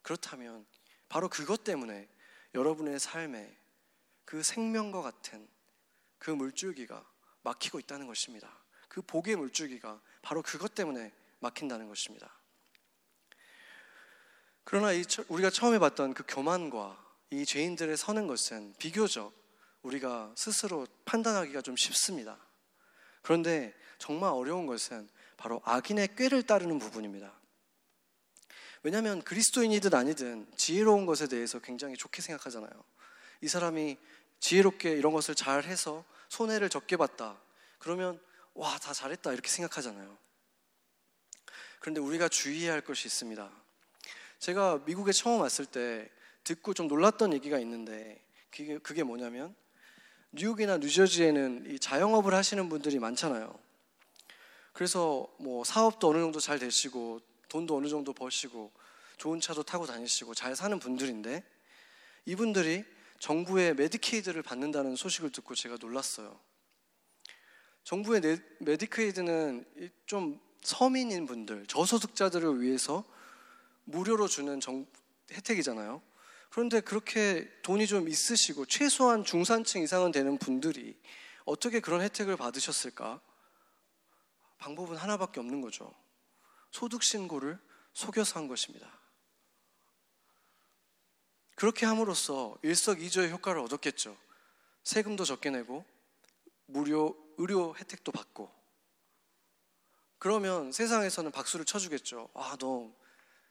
그렇다면 0.00 0.64
바로 1.10 1.28
그것 1.28 1.62
때문에 1.62 2.08
여러분의 2.54 3.00
삶에 3.00 3.54
그 4.24 4.42
생명과 4.42 5.02
같은 5.02 5.46
그 6.18 6.30
물줄기가 6.30 7.09
막히고 7.42 7.78
있다는 7.80 8.06
것입니다. 8.06 8.58
그 8.88 9.02
복의 9.02 9.36
물줄기가 9.36 10.00
바로 10.22 10.42
그것 10.42 10.74
때문에 10.74 11.12
막힌다는 11.40 11.88
것입니다. 11.88 12.34
그러나 14.64 14.92
이, 14.92 15.02
우리가 15.28 15.50
처음에 15.50 15.78
봤던 15.78 16.14
그 16.14 16.24
교만과 16.26 17.10
이 17.30 17.44
죄인들의 17.44 17.96
서는 17.96 18.26
것은 18.26 18.74
비교적 18.78 19.32
우리가 19.82 20.32
스스로 20.36 20.86
판단하기가 21.04 21.62
좀 21.62 21.76
쉽습니다. 21.76 22.38
그런데 23.22 23.74
정말 23.98 24.30
어려운 24.30 24.66
것은 24.66 25.08
바로 25.36 25.60
악인의 25.64 26.16
꾀를 26.16 26.42
따르는 26.42 26.78
부분입니다. 26.78 27.32
왜냐하면 28.82 29.22
그리스도인이든 29.22 29.94
아니든 29.94 30.46
지혜로운 30.56 31.06
것에 31.06 31.28
대해서 31.28 31.58
굉장히 31.60 31.96
좋게 31.96 32.22
생각하잖아요. 32.22 32.70
이 33.42 33.48
사람이 33.48 33.98
지혜롭게 34.40 34.92
이런 34.92 35.12
것을 35.12 35.34
잘 35.34 35.64
해서 35.64 36.04
손해를 36.30 36.68
적게 36.70 36.96
봤다. 36.96 37.38
그러면 37.78 38.18
와, 38.54 38.78
다 38.78 38.92
잘했다. 38.92 39.32
이렇게 39.32 39.50
생각하잖아요. 39.50 40.16
그런데 41.80 42.00
우리가 42.00 42.28
주의해야 42.28 42.72
할 42.72 42.80
것이 42.80 43.06
있습니다. 43.08 43.50
제가 44.38 44.82
미국에 44.86 45.12
처음 45.12 45.40
왔을 45.40 45.66
때 45.66 46.10
듣고 46.44 46.72
좀 46.72 46.88
놀랐던 46.88 47.34
얘기가 47.34 47.58
있는데 47.58 48.24
그게, 48.50 48.78
그게 48.78 49.02
뭐냐면 49.02 49.54
뉴욕이나 50.32 50.78
뉴저지에는 50.78 51.66
이 51.68 51.78
자영업을 51.78 52.32
하시는 52.32 52.68
분들이 52.68 52.98
많잖아요. 52.98 53.58
그래서 54.72 55.28
뭐 55.38 55.64
사업도 55.64 56.10
어느 56.10 56.18
정도 56.18 56.38
잘 56.38 56.58
되시고 56.58 57.20
돈도 57.48 57.76
어느 57.76 57.88
정도 57.88 58.12
버시고 58.12 58.72
좋은 59.16 59.40
차도 59.40 59.64
타고 59.64 59.84
다니시고 59.84 60.34
잘 60.34 60.54
사는 60.54 60.78
분들인데 60.78 61.42
이분들이 62.24 62.84
정부의 63.20 63.74
Medicaid를 63.74 64.42
받는다는 64.42 64.96
소식을 64.96 65.30
듣고 65.30 65.54
제가 65.54 65.76
놀랐어요. 65.78 66.40
정부의 67.84 68.20
Medicaid는 68.60 69.92
좀 70.06 70.40
서민인 70.62 71.26
분들, 71.26 71.66
저소득자들을 71.66 72.60
위해서 72.62 73.04
무료로 73.84 74.26
주는 74.26 74.58
정, 74.60 74.86
혜택이잖아요. 75.32 76.02
그런데 76.48 76.80
그렇게 76.80 77.48
돈이 77.62 77.86
좀 77.86 78.08
있으시고 78.08 78.66
최소한 78.66 79.22
중산층 79.22 79.82
이상은 79.82 80.12
되는 80.12 80.38
분들이 80.38 80.98
어떻게 81.44 81.80
그런 81.80 82.00
혜택을 82.00 82.36
받으셨을까? 82.36 83.20
방법은 84.58 84.96
하나밖에 84.96 85.40
없는 85.40 85.60
거죠. 85.60 85.94
소득 86.70 87.02
신고를 87.02 87.58
속여서 87.92 88.40
한 88.40 88.48
것입니다. 88.48 88.99
그렇게 91.60 91.84
함으로써 91.84 92.56
일석이조의 92.62 93.30
효과를 93.32 93.60
얻었겠죠. 93.60 94.16
세금도 94.82 95.26
적게 95.26 95.50
내고 95.50 95.84
무료 96.64 97.14
의료 97.36 97.76
혜택도 97.76 98.12
받고 98.12 98.50
그러면 100.18 100.72
세상에서는 100.72 101.30
박수를 101.30 101.66
쳐주겠죠. 101.66 102.30
아, 102.32 102.56
너 102.58 102.90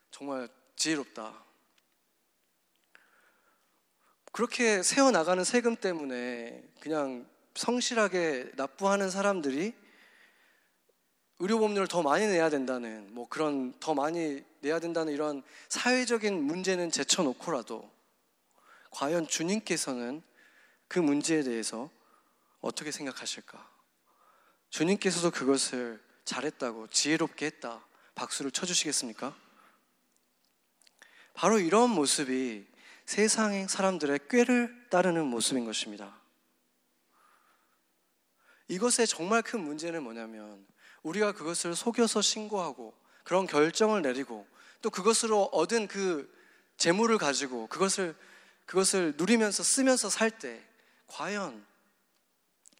정말 0.10 0.50
지혜롭다. 0.76 1.45
그렇게 4.32 4.82
세워나가는 4.82 5.43
세금 5.43 5.76
때문에 5.76 6.67
그냥 6.80 7.30
성실하게 7.54 8.54
납부하는 8.56 9.12
사람들이 9.12 9.76
의료보험료를 11.38 11.88
더 11.88 12.02
많이 12.02 12.26
내야 12.26 12.50
된다는 12.50 13.13
뭐 13.13 13.30
그런 13.30 13.80
더 13.80 13.93
많이 13.93 14.43
내야 14.62 14.80
된다는 14.80 15.13
이런 15.13 15.43
사회적인 15.69 16.41
문제는 16.41 16.89
제쳐놓고라도 16.89 17.98
과연 18.91 19.28
주님께서는 19.28 20.21
그 20.88 20.99
문제에 20.99 21.43
대해서 21.43 21.89
어떻게 22.62 22.91
생각하실까? 22.91 23.69
주님께서도 24.69 25.32
그것을 25.32 26.04
잘했다고 26.25 26.88
지혜롭게 26.88 27.45
했다. 27.47 27.86
박수를 28.15 28.52
쳐주시겠습니까? 28.52 29.36
바로 31.34 31.60
이런 31.60 31.89
모습이 31.89 32.67
세상 33.06 33.67
사람들의 33.67 34.19
꾀를 34.30 34.88
따르는 34.89 35.25
모습인 35.25 35.65
것입니다. 35.65 36.19
이것의 38.67 39.08
정말 39.08 39.41
큰 39.41 39.62
문제는 39.62 40.04
뭐냐면 40.04 40.65
우리가 41.02 41.32
그것을 41.32 41.75
속여서 41.75 42.21
신고하고 42.21 42.93
그런 43.23 43.47
결정을 43.47 44.02
내리고 44.02 44.47
또 44.82 44.89
그것으로 44.89 45.45
얻은 45.52 45.88
그 45.88 46.32
재물을 46.78 47.17
가지고 47.17 47.67
그것을 47.67 48.15
그것을 48.69 49.15
누리면서 49.17 49.63
쓰면서 49.63 50.12
살 50.12 50.29
때 50.29 50.63
과연 51.08 51.65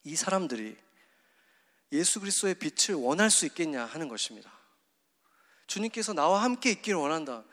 이 0.04 0.16
사람들이 0.16 0.78
예수 1.92 2.20
그리스도의 2.20 2.54
빛을 2.60 2.94
원할 2.94 3.32
수 3.32 3.48
있겠냐 3.48 3.86
하는 3.86 4.08
것입니다. 4.08 4.54
주님께서 5.66 6.14
나와 6.14 6.44
함께 6.44 6.70
있기를 6.70 7.00
원한다. 7.00 7.44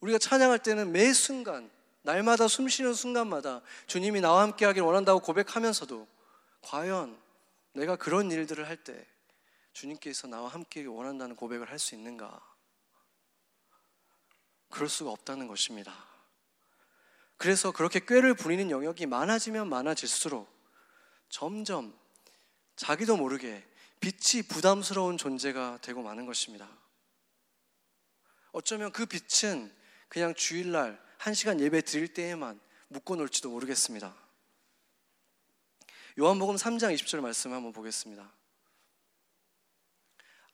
우리가 0.00 0.18
찬양할 0.18 0.58
때는 0.58 0.92
매 0.92 1.14
순간 1.14 1.70
날마다 2.02 2.48
숨 2.48 2.68
쉬는 2.68 2.92
순간마다 2.92 3.62
주님이 3.86 4.20
나와 4.20 4.42
함께 4.42 4.66
하길 4.66 4.82
원한다고 4.82 5.20
고백하면서도 5.20 6.06
과연 6.60 7.18
내가 7.72 7.96
그런 7.96 8.30
일들을 8.30 8.68
할 8.68 8.84
때 8.84 9.06
주님께서 9.72 10.28
나와 10.28 10.48
함께 10.48 10.84
원한다는 10.84 11.34
고백을 11.34 11.70
할 11.70 11.78
수 11.78 11.94
있는가? 11.94 12.42
그럴 14.68 14.90
수가 14.90 15.10
없다는 15.12 15.46
것입니다. 15.48 16.13
그래서 17.44 17.72
그렇게 17.72 18.00
꾀를 18.00 18.32
부리는 18.32 18.70
영역이 18.70 19.04
많아지면 19.04 19.68
많아질수록 19.68 20.50
점점 21.28 21.94
자기도 22.74 23.18
모르게 23.18 23.62
빛이 24.00 24.44
부담스러운 24.48 25.18
존재가 25.18 25.80
되고 25.82 26.02
마는 26.02 26.24
것입니다. 26.24 26.66
어쩌면 28.52 28.92
그 28.92 29.04
빛은 29.04 29.70
그냥 30.08 30.34
주일날 30.34 30.98
한 31.18 31.34
시간 31.34 31.60
예배 31.60 31.82
드릴 31.82 32.14
때에만 32.14 32.58
묶어 32.88 33.14
놓을지도 33.16 33.50
모르겠습니다. 33.50 34.14
요한복음 36.18 36.56
3장 36.56 36.94
20절 36.94 37.20
말씀 37.20 37.52
한번 37.52 37.74
보겠습니다. 37.74 38.32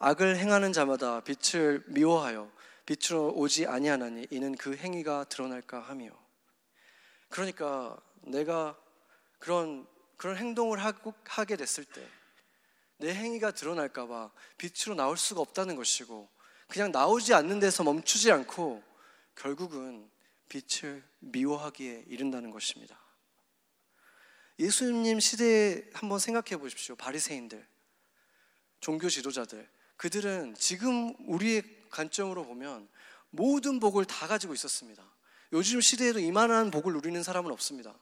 악을 0.01 0.39
행하는 0.39 0.73
자마다 0.73 1.23
빛을 1.23 1.85
미워하여 1.87 2.51
빛으로 2.85 3.33
오지 3.37 3.69
아니하나니 3.69 4.27
이는 4.33 4.57
그 4.57 4.75
행위가 4.75 5.27
드러날까 5.29 5.79
하며 5.79 6.19
그러니까 7.31 7.97
내가 8.21 8.79
그런 9.39 9.87
그런 10.17 10.37
행동을 10.37 10.85
하고, 10.85 11.15
하게 11.25 11.57
됐을 11.57 11.85
때 11.87 12.21
내 13.01 13.15
행위가 13.15 13.53
드러날까 13.53 14.07
봐 14.07 14.31
빛으로 14.59 14.95
나올 14.95 15.17
수가 15.17 15.41
없다는 15.41 15.75
것이고 15.75 16.29
그냥 16.69 16.93
나오지 16.93 17.35
않는 17.35 17.59
데서 17.59 17.83
멈추지 17.83 18.31
않고 18.31 18.83
결국은 19.35 20.09
빛을 20.49 21.03
미워하기에 21.21 22.05
이른다는 22.09 22.51
것입니다. 22.51 23.01
예수님 24.59 25.19
시대에 25.19 25.89
한번 25.95 26.19
생각해 26.19 26.59
보십시오. 26.59 26.95
바리새인들, 26.97 27.67
종교 28.81 29.09
지도자들, 29.09 29.67
그들은 29.97 30.55
지금 30.57 31.15
우리의 31.27 31.63
관점으로 31.89 32.45
보면 32.45 32.89
모든 33.31 33.81
복을 33.81 34.05
다 34.05 34.27
가지고 34.27 34.53
있었습니다. 34.53 35.03
요즘 35.53 35.81
시대에도 35.81 36.19
이만한 36.21 36.71
복을 36.71 36.93
누리는 36.93 37.23
사람은 37.23 37.51
없습니다. 37.53 37.95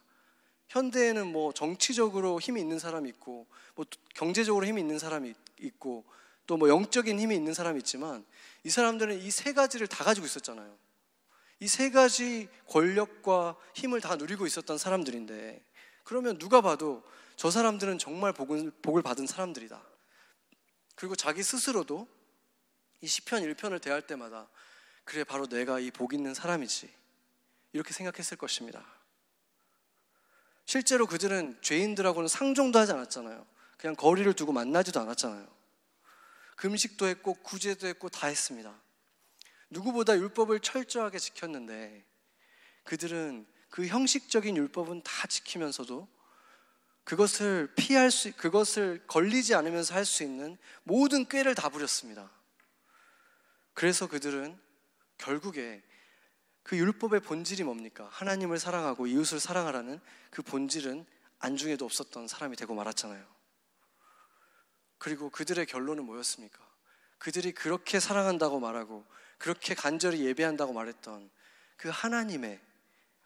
현대에는 0.67 1.27
뭐 1.31 1.51
정치적으로 1.51 2.39
힘이 2.39 2.61
있는 2.61 2.77
사람이 2.77 3.09
있고, 3.09 3.47
뭐 3.75 3.85
경제적으로 4.13 4.65
힘이 4.65 4.81
있는 4.81 4.99
사람이 4.99 5.33
있고, 5.61 6.05
또 6.45 6.57
뭐 6.57 6.67
영적인 6.69 7.19
힘이 7.19 7.35
있는 7.35 7.53
사람이 7.53 7.79
있지만, 7.79 8.25
이 8.63 8.69
사람들은 8.69 9.19
이 9.21 9.29
세 9.31 9.53
가지를 9.53 9.87
다 9.87 10.03
가지고 10.03 10.25
있었잖아요. 10.25 10.77
이 11.59 11.67
세 11.67 11.89
가지 11.89 12.47
권력과 12.67 13.55
힘을 13.75 13.99
다 14.01 14.15
누리고 14.15 14.45
있었던 14.45 14.77
사람들인데, 14.77 15.63
그러면 16.03 16.37
누가 16.37 16.61
봐도 16.61 17.03
저 17.35 17.49
사람들은 17.51 17.97
정말 17.99 18.33
복을, 18.33 18.71
복을 18.81 19.01
받은 19.01 19.25
사람들이다. 19.27 19.81
그리고 20.95 21.15
자기 21.15 21.41
스스로도 21.43 22.07
이 23.01 23.07
시편 23.07 23.43
1편을 23.43 23.81
대할 23.81 24.01
때마다 24.05 24.49
그래 25.05 25.23
바로 25.23 25.47
내가 25.47 25.79
이 25.79 25.91
복 25.91 26.13
있는 26.13 26.33
사람이지. 26.33 26.98
이렇게 27.73 27.93
생각했을 27.93 28.37
것입니다. 28.37 28.85
실제로 30.65 31.07
그들은 31.07 31.57
죄인들하고는 31.61 32.27
상종도 32.27 32.77
하지 32.79 32.91
않았잖아요. 32.91 33.45
그냥 33.77 33.95
거리를 33.95 34.31
두고 34.33 34.51
만나지도 34.51 34.99
않았잖아요. 34.99 35.47
금식도 36.57 37.07
했고 37.07 37.33
구제도 37.35 37.87
했고 37.87 38.09
다 38.09 38.27
했습니다. 38.27 38.79
누구보다 39.69 40.17
율법을 40.17 40.59
철저하게 40.59 41.19
지켰는데 41.19 42.05
그들은 42.83 43.47
그 43.69 43.87
형식적인 43.87 44.57
율법은 44.57 45.03
다 45.03 45.27
지키면서도 45.27 46.07
그것을 47.03 47.73
피할 47.75 48.11
수, 48.11 48.31
그것을 48.33 49.03
걸리지 49.07 49.55
않으면서 49.55 49.95
할 49.95 50.05
수 50.05 50.23
있는 50.23 50.57
모든 50.83 51.27
꾀를 51.27 51.55
다 51.55 51.69
부렸습니다. 51.69 52.29
그래서 53.73 54.07
그들은 54.07 54.59
결국에 55.17 55.81
그 56.63 56.77
율법의 56.77 57.21
본질이 57.21 57.63
뭡니까? 57.63 58.07
하나님을 58.11 58.59
사랑하고 58.59 59.07
이웃을 59.07 59.39
사랑하라는 59.39 59.99
그 60.29 60.41
본질은 60.41 61.05
안중에도 61.39 61.85
없었던 61.85 62.27
사람이 62.27 62.55
되고 62.55 62.75
말았잖아요. 62.75 63.25
그리고 64.97 65.29
그들의 65.29 65.65
결론은 65.65 66.05
뭐였습니까? 66.05 66.59
그들이 67.17 67.53
그렇게 67.53 67.99
사랑한다고 67.99 68.59
말하고 68.59 69.05
그렇게 69.37 69.73
간절히 69.73 70.25
예배한다고 70.25 70.73
말했던 70.73 71.29
그 71.77 71.89
하나님의 71.89 72.59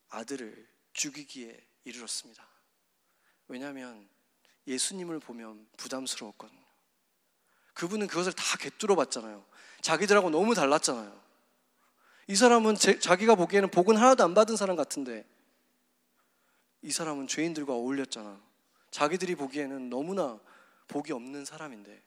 아들을 0.10 0.68
죽이기에 0.94 1.60
이르렀습니다. 1.86 2.48
왜냐하면 3.48 4.08
예수님을 4.68 5.20
보면 5.20 5.68
부담스러웠거든요. 5.78 6.64
그분은 7.74 8.08
그것을 8.08 8.34
다 8.34 8.58
개뚫어 8.58 8.96
봤잖아요. 8.96 9.44
자기들하고 9.82 10.30
너무 10.30 10.54
달랐잖아요. 10.54 11.23
이 12.28 12.36
사람은 12.36 12.76
제, 12.76 13.00
자기가 13.00 13.36
보기에는 13.36 13.70
복은 13.70 13.98
하나도 13.98 14.24
안 14.24 14.34
받은 14.34 14.56
사람 14.56 14.76
같은데 14.76 15.26
이 16.82 16.92
사람은 16.92 17.28
죄인들과 17.28 17.74
어울렸잖아. 17.74 18.42
자기들이 18.92 19.36
보기에는 19.36 19.90
너무나 19.90 20.40
복이 20.88 21.12
없는 21.12 21.46
사람인데 21.46 22.02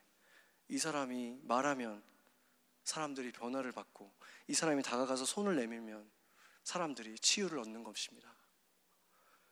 이 0.68 0.78
사람이 0.78 1.40
말하면 1.42 2.02
사람들이 2.84 3.32
변화를 3.32 3.72
받고 3.72 4.12
이 4.48 4.54
사람이 4.54 4.82
다가가서 4.82 5.24
손을 5.24 5.56
내밀면 5.56 6.08
사람들이 6.62 7.18
치유를 7.18 7.58
얻는 7.58 7.84
것입니다. 7.84 8.34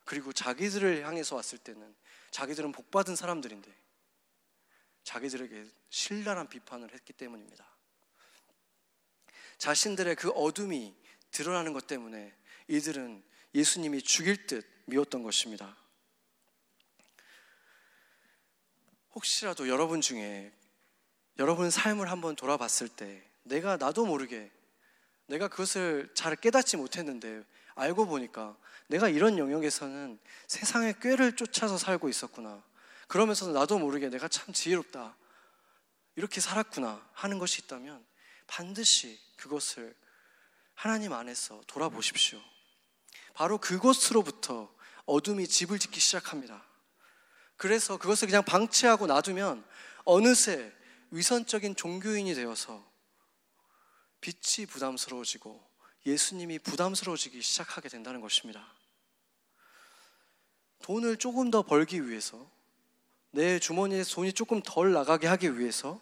그리고 0.05 0.33
자기들을 0.33 1.05
향해서 1.07 1.37
왔을 1.37 1.59
때는 1.59 1.95
자기들은 2.31 2.73
복받은 2.73 3.17
사람들인데 3.17 3.75
자기들에게 5.03 5.67
신랄한 5.91 6.49
비판을 6.49 6.93
했기 6.93 7.13
때문입니다. 7.13 7.74
자신들의 9.59 10.17
그 10.17 10.31
어둠이 10.31 10.95
드러나는 11.31 11.73
것 11.73 11.87
때문에 11.87 12.35
이들은 12.69 13.23
예수님이 13.55 14.03
죽일 14.03 14.47
듯 14.47 14.67
미웠던 14.87 15.23
것입니다. 15.23 15.77
혹시라도 19.15 19.69
여러분 19.69 20.01
중에 20.01 20.53
여러분 21.39 21.71
삶을 21.71 22.11
한번 22.11 22.37
돌아봤을 22.37 22.89
때 22.89 23.23
내가 23.43 23.77
나도 23.77 24.07
모르게 24.07 24.51
내가 25.27 25.49
그것을 25.49 26.11
잘 26.15 26.37
깨닫지 26.37 26.77
못했는데 26.77 27.45
알고 27.75 28.07
보니까 28.07 28.57
내가 28.89 29.09
이런 29.09 29.39
영역에서는 29.39 30.19
세상의 30.47 31.01
꾀를 31.01 31.37
쫓아서 31.37 31.79
살고 31.79 32.09
있었구나. 32.09 32.63
그러면서 33.09 33.51
나도 33.51 33.79
모르게 33.79 34.09
내가 34.09 34.29
참 34.29 34.53
지혜롭다. 34.53 35.17
이렇게 36.17 36.41
살았구나 36.41 37.05
하는 37.13 37.39
것이 37.39 37.63
있다면 37.63 38.05
반드시 38.47 39.19
그것을 39.37 39.95
하나님 40.75 41.13
안에서 41.13 41.63
돌아보십시오. 41.67 42.41
바로 43.35 43.59
그곳으로부터 43.59 44.73
어둠이 45.07 45.47
집을 45.47 45.79
짓기 45.79 46.01
시작합니다. 46.01 46.65
그래서 47.57 47.97
그것을 47.97 48.29
그냥 48.29 48.45
방치하고 48.45 49.07
놔두면 49.07 49.65
어느새 50.05 50.73
위선적인 51.11 51.77
종교인이 51.77 52.35
되어서 52.35 52.85
빛이 54.21 54.67
부담스러워지고 54.67 55.63
예수님이 56.07 56.59
부담스러워지기 56.59 57.41
시작하게 57.41 57.89
된다는 57.89 58.21
것입니다. 58.21 58.67
돈을 60.83 61.17
조금 61.17 61.51
더 61.51 61.63
벌기 61.63 62.07
위해서 62.09 62.51
내 63.31 63.59
주머니에 63.59 64.05
돈이 64.05 64.33
조금 64.33 64.61
덜 64.63 64.93
나가게 64.93 65.27
하기 65.27 65.59
위해서 65.59 66.01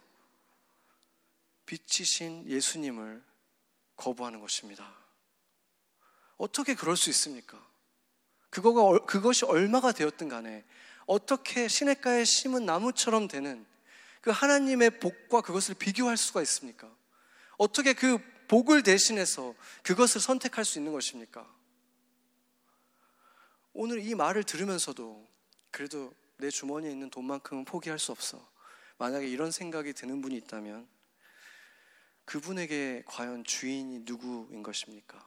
빛이신 1.67 2.49
예수님을 2.49 3.23
거부하는 3.97 4.41
것입니다. 4.41 4.95
어떻게 6.37 6.75
그럴 6.75 6.97
수 6.97 7.11
있습니까? 7.11 7.65
그거가 8.51 9.07
그것이 9.07 9.45
얼마가 9.45 9.93
되었든 9.93 10.29
간에 10.29 10.65
어떻게 11.07 11.69
시냇가에 11.69 12.25
심은 12.25 12.67
나무처럼 12.67 13.29
되는 13.29 13.67
그 14.21 14.31
하나님의 14.31 15.01
복과 15.01 15.41
그것을 15.41 15.75
비교할 15.75 16.17
수가 16.17 16.43
있습니까? 16.43 16.91
어떻게 17.57 17.93
그 17.93 18.19
복을 18.49 18.83
대신해서 18.83 19.55
그것을 19.83 20.21
선택할 20.21 20.65
수 20.65 20.79
있는 20.79 20.93
것입니까? 20.93 21.49
오늘 23.73 24.05
이 24.05 24.15
말을 24.15 24.45
들으면서도 24.45 25.27
그래도 25.71 26.15
내 26.37 26.51
주머니에 26.51 26.91
있는 26.91 27.09
돈만큼은 27.09 27.65
포기할 27.65 27.99
수 27.99 28.13
없어. 28.13 28.47
만약에 28.99 29.27
이런 29.27 29.51
생각이 29.51 29.93
드는 29.95 30.21
분이 30.21 30.37
있다면 30.37 30.87
그분에게 32.25 33.03
과연 33.07 33.45
주인이 33.45 34.01
누구인 34.01 34.63
것입니까? 34.63 35.27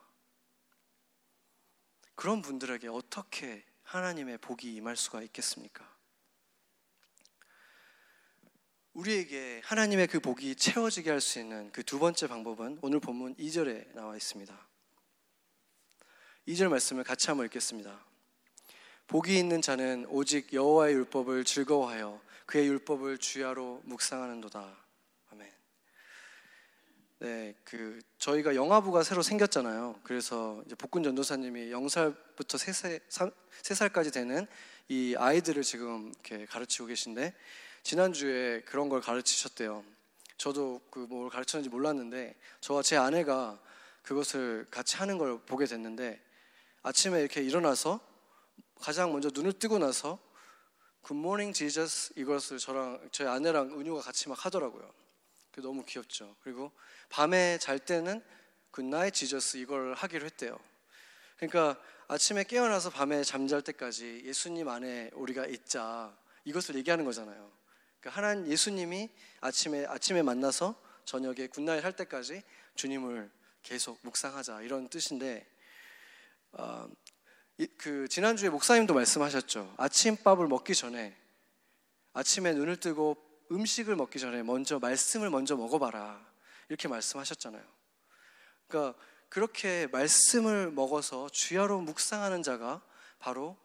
그런 2.15 2.41
분들에게 2.41 2.87
어떻게 2.87 3.65
하나님의 3.83 4.37
복이 4.39 4.73
임할 4.75 4.95
수가 4.95 5.21
있겠습니까? 5.23 5.93
우리에게 8.93 9.61
하나님의 9.65 10.07
그 10.07 10.19
복이 10.21 10.55
채워지게 10.55 11.09
할 11.09 11.19
수 11.19 11.39
있는 11.39 11.69
그 11.71 11.83
두 11.83 11.99
번째 11.99 12.27
방법은 12.27 12.79
오늘 12.81 12.99
본문 13.01 13.35
2절에 13.35 13.93
나와 13.93 14.15
있습니다. 14.15 14.67
2절 16.47 16.69
말씀을 16.69 17.03
같이 17.03 17.27
한번 17.27 17.45
읽겠습니다. 17.47 18.05
복이 19.07 19.37
있는 19.37 19.61
자는 19.61 20.05
오직 20.09 20.53
여호와의 20.53 20.95
율법을 20.95 21.43
즐거워하여 21.43 22.21
그의 22.45 22.67
율법을 22.67 23.17
주야로 23.17 23.81
묵상하는도다. 23.83 24.84
네, 27.25 27.55
그 27.63 27.99
저희가 28.19 28.53
영화부가 28.53 29.01
새로 29.01 29.23
생겼잖아요. 29.23 29.99
그래서 30.03 30.61
이제 30.67 30.75
복군 30.75 31.01
전도사님이 31.01 31.71
0살부터 31.71 32.49
3살, 32.49 33.01
3살까지 33.63 34.13
되는 34.13 34.45
이 34.89 35.15
아이들을 35.17 35.63
지금 35.63 36.13
이렇게 36.13 36.45
가르치고 36.45 36.85
계신데 36.85 37.33
지난주에 37.81 38.61
그런 38.61 38.89
걸 38.89 39.01
가르치셨대요. 39.01 39.83
저도 40.37 40.81
그 40.91 41.07
뭘 41.09 41.31
가르쳤는지 41.31 41.67
몰랐는데 41.71 42.35
저와 42.61 42.83
제 42.83 42.95
아내가 42.95 43.59
그것을 44.03 44.67
같이 44.69 44.97
하는 44.97 45.17
걸 45.17 45.39
보게 45.47 45.65
됐는데 45.65 46.21
아침에 46.83 47.21
이렇게 47.21 47.41
일어나서 47.41 47.99
가장 48.79 49.11
먼저 49.11 49.31
눈을 49.33 49.53
뜨고 49.53 49.79
나서 49.79 50.19
morning 51.09 51.57
Jesus 51.57 52.13
이것을 52.17 52.59
저랑 52.59 53.09
저희 53.11 53.27
아내랑 53.27 53.79
은유가 53.79 54.01
같이 54.01 54.29
막 54.29 54.45
하더라고요. 54.45 55.04
그 55.55 55.61
너무 55.61 55.85
귀엽죠. 55.85 56.35
그리고 56.41 56.73
밤에 57.07 57.57
잘 57.59 57.79
때는 57.79 58.21
night 58.77 59.17
Jesus 59.17 59.55
이걸 59.55 59.93
하기로 59.93 60.25
했대요. 60.25 60.59
그러니까 61.37 61.81
아침에 62.09 62.43
깨어나서 62.43 62.89
밤에 62.89 63.23
잠잘 63.23 63.61
때까지 63.61 64.23
예수님 64.25 64.67
안에 64.67 65.11
우리가 65.13 65.45
있자 65.45 66.13
이것을 66.43 66.75
얘기하는 66.75 67.05
거잖아요. 67.05 67.53
그러니까 68.01 68.17
하나님 68.21 68.51
예수님이 68.51 69.09
아침에 69.39 69.85
아침에 69.85 70.23
만나서 70.23 70.75
저녁에 71.05 71.47
good 71.47 71.64
night 71.64 71.85
할 71.85 71.93
때까지 71.93 72.43
주님을 72.75 73.31
계속 73.63 73.97
묵상하자 74.01 74.61
이런 74.61 74.89
뜻인데 74.89 75.47
어, 76.51 76.89
그 77.77 78.09
지난주에 78.09 78.49
목사님도 78.49 78.93
말씀하셨죠. 78.93 79.73
아침밥을 79.77 80.49
먹기 80.49 80.75
전에 80.75 81.15
아침에 82.11 82.51
눈을 82.51 82.77
뜨고 82.81 83.24
음식을 83.51 83.95
먹기 83.95 84.19
전에 84.19 84.43
먼저 84.43 84.79
말씀을 84.79 85.29
먼저 85.29 85.55
먹어봐라 85.55 86.25
이렇게 86.69 86.87
말씀하셨잖아요. 86.87 87.63
그러니까 88.67 88.99
그렇게 89.29 89.87
말씀을 89.87 90.71
먹어서 90.71 91.29
주야로 91.29 91.81
묵상하는 91.81 92.43
자가 92.43 92.81
바로 93.19 93.57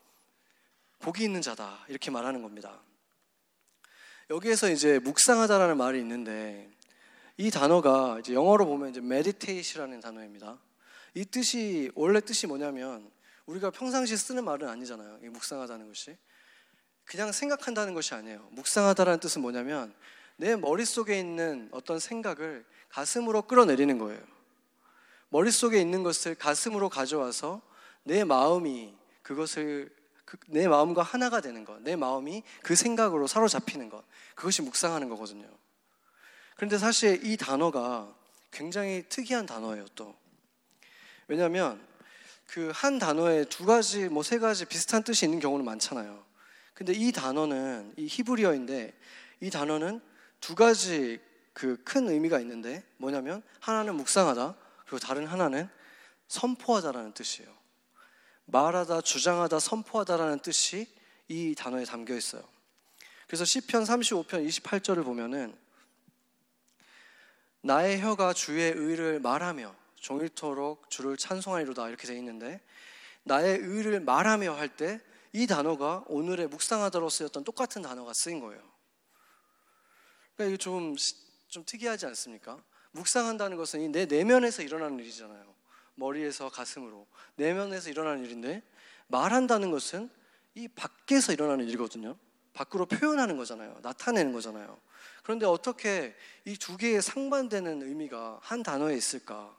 복이 1.01 1.22
있는 1.22 1.43
자다 1.43 1.85
이렇게 1.89 2.11
말하는 2.11 2.43
겁니다. 2.43 2.81
여기에서 4.28 4.70
이제 4.70 4.99
묵상하다라는 5.01 5.76
말이 5.76 5.99
있는데 5.99 6.70
이 7.37 7.51
단어가 7.51 8.18
이제 8.20 8.35
영어로 8.35 8.66
보면 8.66 8.91
이제 8.91 9.01
meditate이라는 9.01 10.01
단어입니다. 10.01 10.59
이 11.14 11.24
뜻이 11.24 11.91
원래 11.95 12.20
뜻이 12.20 12.47
뭐냐면 12.47 13.11
우리가 13.47 13.70
평상시 13.70 14.16
쓰는 14.16 14.45
말은 14.45 14.68
아니잖아요. 14.68 15.18
묵상하다는 15.22 15.89
것이 15.89 16.16
그냥 17.11 17.32
생각한다는 17.32 17.92
것이 17.92 18.14
아니에요. 18.14 18.46
묵상하다라는 18.52 19.18
뜻은 19.18 19.42
뭐냐면 19.42 19.92
내 20.36 20.54
머릿속에 20.54 21.18
있는 21.18 21.68
어떤 21.72 21.98
생각을 21.98 22.64
가슴으로 22.88 23.42
끌어내리는 23.42 23.98
거예요. 23.98 24.20
머릿속에 25.30 25.80
있는 25.80 26.04
것을 26.04 26.36
가슴으로 26.36 26.88
가져와서 26.88 27.62
내 28.04 28.22
마음이 28.22 28.94
그것을 29.22 29.92
그, 30.24 30.36
내 30.46 30.68
마음과 30.68 31.02
하나가 31.02 31.40
되는 31.40 31.64
것, 31.64 31.82
내 31.82 31.96
마음이 31.96 32.44
그 32.62 32.76
생각으로 32.76 33.26
사로잡히는 33.26 33.88
것, 33.88 34.04
그것이 34.36 34.62
묵상하는 34.62 35.08
거거든요. 35.08 35.48
그런데 36.54 36.78
사실 36.78 37.26
이 37.26 37.36
단어가 37.36 38.14
굉장히 38.52 39.04
특이한 39.08 39.46
단어예요, 39.46 39.86
또. 39.96 40.14
왜냐하면 41.26 41.84
그 42.46 42.70
한 42.72 43.00
단어에 43.00 43.46
두 43.46 43.66
가지, 43.66 44.08
뭐 44.08 44.22
세 44.22 44.38
가지 44.38 44.64
비슷한 44.64 45.02
뜻이 45.02 45.24
있는 45.24 45.40
경우는 45.40 45.64
많잖아요. 45.64 46.30
근데 46.81 46.95
이 46.95 47.12
단어는 47.12 47.93
이 47.99 48.07
히브리어인데 48.07 48.99
이 49.43 49.51
단어는 49.51 50.01
두 50.41 50.55
가지 50.55 51.20
그 51.53 51.76
큰 51.85 52.09
의미가 52.09 52.41
있는데 52.41 52.83
뭐냐면 52.97 53.43
하나는 53.61 53.97
묵상하다 53.97 54.57
그리고 54.87 54.99
다른 54.99 55.26
하나는 55.26 55.68
선포하다라는 56.28 57.12
뜻이에요. 57.12 57.55
말하다, 58.47 59.03
주장하다, 59.03 59.59
선포하다라는 59.59 60.39
뜻이 60.39 60.87
이 61.28 61.55
단어에 61.55 61.85
담겨 61.85 62.14
있어요. 62.14 62.43
그래서 63.26 63.45
시편 63.45 63.85
35편 63.85 64.49
28절을 64.49 65.05
보면은 65.05 65.55
나의 67.61 68.01
혀가 68.01 68.33
주의 68.33 68.72
의를 68.72 69.20
말하며 69.20 69.76
종일토록 69.97 70.89
주를 70.89 71.18
찬송하리로다 71.18 71.91
이렇게 71.91 72.07
돼 72.07 72.16
있는데 72.16 72.59
나의 73.24 73.59
의를 73.59 74.01
말하며 74.01 74.55
할 74.55 74.70
때 74.70 74.99
이 75.33 75.47
단어가 75.47 76.05
오늘의 76.09 76.49
묵상하다로 76.49 77.09
쓰였던 77.09 77.45
똑같은 77.45 77.83
단어가 77.83 78.12
쓰인 78.12 78.41
거예요. 78.41 78.61
그러니까 80.35 80.55
이게 80.55 80.57
좀, 80.57 80.97
좀 81.49 81.64
특이하지 81.64 82.07
않습니까? 82.07 82.62
묵상한다는 82.93 83.57
것은 83.57 83.93
내 83.93 84.07
내면에서 84.07 84.62
일어나는 84.62 84.99
일이잖아요. 84.99 85.55
머리에서 85.95 86.49
가슴으로 86.49 87.07
내면에서 87.37 87.91
일어나는 87.91 88.24
일인데 88.24 88.62
말한다는 89.09 89.70
것은 89.70 90.11
이 90.55 90.66
밖에서 90.68 91.33
일어나는 91.33 91.66
일이거든요. 91.66 92.16
밖으로 92.53 92.87
표현하는 92.87 93.37
거잖아요. 93.37 93.78
나타내는 93.83 94.33
거잖아요. 94.33 94.81
그런데 95.22 95.47
어떻게 95.47 96.16
이 96.45 96.57
두 96.57 96.76
개의 96.76 97.01
상반되는 97.03 97.83
의미가 97.83 98.41
한 98.43 98.62
단어에 98.62 98.97
있을까? 98.97 99.57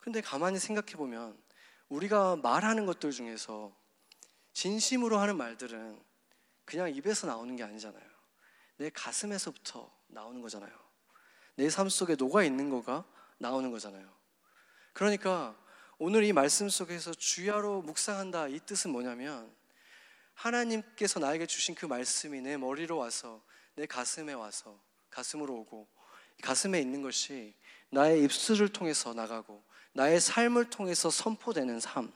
근데 0.00 0.20
가만히 0.20 0.58
생각해 0.58 0.92
보면 0.92 1.36
우리가 1.88 2.36
말하는 2.36 2.86
것들 2.86 3.10
중에서 3.10 3.74
진심으로 4.56 5.18
하는 5.18 5.36
말들은 5.36 6.02
그냥 6.64 6.88
입에서 6.94 7.26
나오는 7.26 7.54
게 7.56 7.62
아니잖아요. 7.62 8.02
내 8.78 8.88
가슴에서부터 8.88 9.94
나오는 10.06 10.40
거잖아요. 10.40 10.72
내 11.56 11.68
삶 11.68 11.90
속에 11.90 12.16
녹아 12.16 12.42
있는 12.42 12.70
거가 12.70 13.04
나오는 13.36 13.70
거잖아요. 13.70 14.10
그러니까 14.94 15.54
오늘 15.98 16.24
이 16.24 16.32
말씀 16.32 16.70
속에서 16.70 17.12
주야로 17.12 17.82
묵상한다 17.82 18.48
이 18.48 18.58
뜻은 18.60 18.92
뭐냐면 18.92 19.54
하나님께서 20.32 21.20
나에게 21.20 21.44
주신 21.44 21.74
그 21.74 21.84
말씀이 21.84 22.40
내 22.40 22.56
머리로 22.56 22.96
와서 22.96 23.44
내 23.74 23.84
가슴에 23.84 24.32
와서 24.32 24.80
가슴으로 25.10 25.52
오고 25.52 25.86
가슴에 26.42 26.80
있는 26.80 27.02
것이 27.02 27.54
나의 27.90 28.22
입술을 28.24 28.70
통해서 28.70 29.12
나가고 29.12 29.62
나의 29.92 30.18
삶을 30.18 30.70
통해서 30.70 31.10
선포되는 31.10 31.78
삶. 31.78 32.10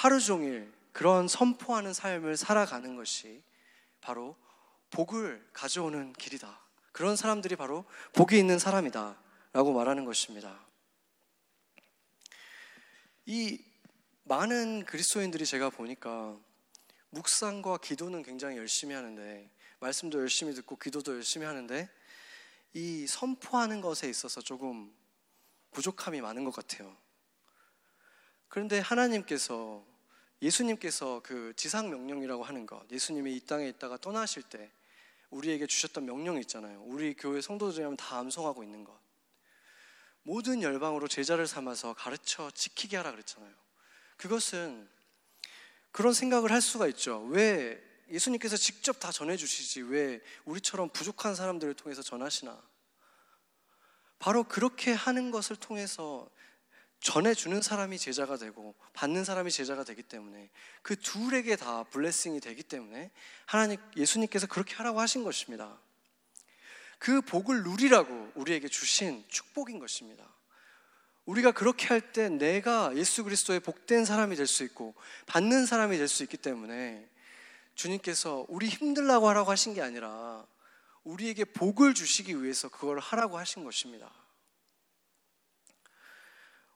하루 0.00 0.18
종일 0.18 0.72
그런 0.92 1.28
선포하는 1.28 1.92
삶을 1.92 2.38
살아가는 2.38 2.96
것이 2.96 3.42
바로 4.00 4.34
복을 4.90 5.46
가져오는 5.52 6.14
길이다. 6.14 6.58
그런 6.90 7.16
사람들이 7.16 7.54
바로 7.54 7.84
복이 8.14 8.38
있는 8.38 8.58
사람이다. 8.58 9.20
라고 9.52 9.74
말하는 9.74 10.06
것입니다. 10.06 10.58
이 13.26 13.62
많은 14.24 14.86
그리스도인들이 14.86 15.44
제가 15.44 15.68
보니까 15.68 16.34
묵상과 17.10 17.76
기도는 17.76 18.22
굉장히 18.22 18.56
열심히 18.56 18.94
하는데 18.94 19.50
말씀도 19.80 20.18
열심히 20.18 20.54
듣고 20.54 20.76
기도도 20.76 21.16
열심히 21.16 21.44
하는데 21.44 21.90
이 22.72 23.06
선포하는 23.06 23.82
것에 23.82 24.08
있어서 24.08 24.40
조금 24.40 24.90
부족함이 25.72 26.22
많은 26.22 26.44
것 26.44 26.54
같아요. 26.54 26.96
그런데 28.48 28.78
하나님께서 28.78 29.89
예수님께서 30.42 31.20
그 31.22 31.52
지상 31.56 31.90
명령이라고 31.90 32.44
하는 32.44 32.66
것, 32.66 32.90
예수님이 32.90 33.36
이 33.36 33.40
땅에 33.40 33.68
있다가 33.68 33.96
떠나실 33.98 34.42
때 34.44 34.70
우리에게 35.30 35.66
주셨던 35.66 36.06
명령이 36.06 36.40
있잖아요. 36.40 36.82
우리 36.86 37.14
교회 37.14 37.40
성도들이라면 37.40 37.96
다 37.96 38.18
암송하고 38.18 38.62
있는 38.62 38.84
것. 38.84 38.98
모든 40.22 40.62
열방으로 40.62 41.08
제자를 41.08 41.46
삼아서 41.46 41.94
가르쳐 41.94 42.50
지키게 42.50 42.96
하라 42.96 43.12
그랬잖아요. 43.12 43.52
그것은 44.16 44.88
그런 45.92 46.12
생각을 46.12 46.52
할 46.52 46.60
수가 46.60 46.86
있죠. 46.88 47.20
왜 47.30 47.82
예수님께서 48.10 48.56
직접 48.56 48.98
다 49.00 49.12
전해주시지 49.12 49.82
왜 49.82 50.20
우리처럼 50.44 50.90
부족한 50.90 51.34
사람들을 51.34 51.74
통해서 51.74 52.02
전하시나? 52.02 52.60
바로 54.18 54.44
그렇게 54.44 54.92
하는 54.92 55.30
것을 55.30 55.56
통해서 55.56 56.28
전해주는 57.00 57.62
사람이 57.62 57.98
제자가 57.98 58.36
되고 58.36 58.74
받는 58.92 59.24
사람이 59.24 59.50
제자가 59.50 59.84
되기 59.84 60.02
때문에 60.02 60.50
그 60.82 60.96
둘에게 60.96 61.56
다 61.56 61.84
블레싱이 61.84 62.40
되기 62.40 62.62
때문에 62.62 63.10
하나님 63.46 63.78
예수님께서 63.96 64.46
그렇게 64.46 64.74
하라고 64.76 65.00
하신 65.00 65.24
것입니다. 65.24 65.78
그 66.98 67.22
복을 67.22 67.62
누리라고 67.62 68.32
우리에게 68.34 68.68
주신 68.68 69.24
축복인 69.28 69.78
것입니다. 69.78 70.24
우리가 71.24 71.52
그렇게 71.52 71.86
할 71.86 72.12
때 72.12 72.28
내가 72.28 72.94
예수 72.96 73.24
그리스도의 73.24 73.60
복된 73.60 74.04
사람이 74.04 74.36
될 74.36 74.46
수 74.46 74.64
있고 74.64 74.94
받는 75.26 75.64
사람이 75.64 75.96
될 75.96 76.08
수 76.08 76.22
있기 76.24 76.36
때문에 76.36 77.08
주님께서 77.74 78.44
우리 78.48 78.68
힘들라고 78.68 79.28
하라고 79.30 79.50
하신 79.50 79.72
게 79.72 79.80
아니라 79.80 80.44
우리에게 81.04 81.44
복을 81.44 81.94
주시기 81.94 82.42
위해서 82.42 82.68
그걸 82.68 82.98
하라고 82.98 83.38
하신 83.38 83.64
것입니다. 83.64 84.12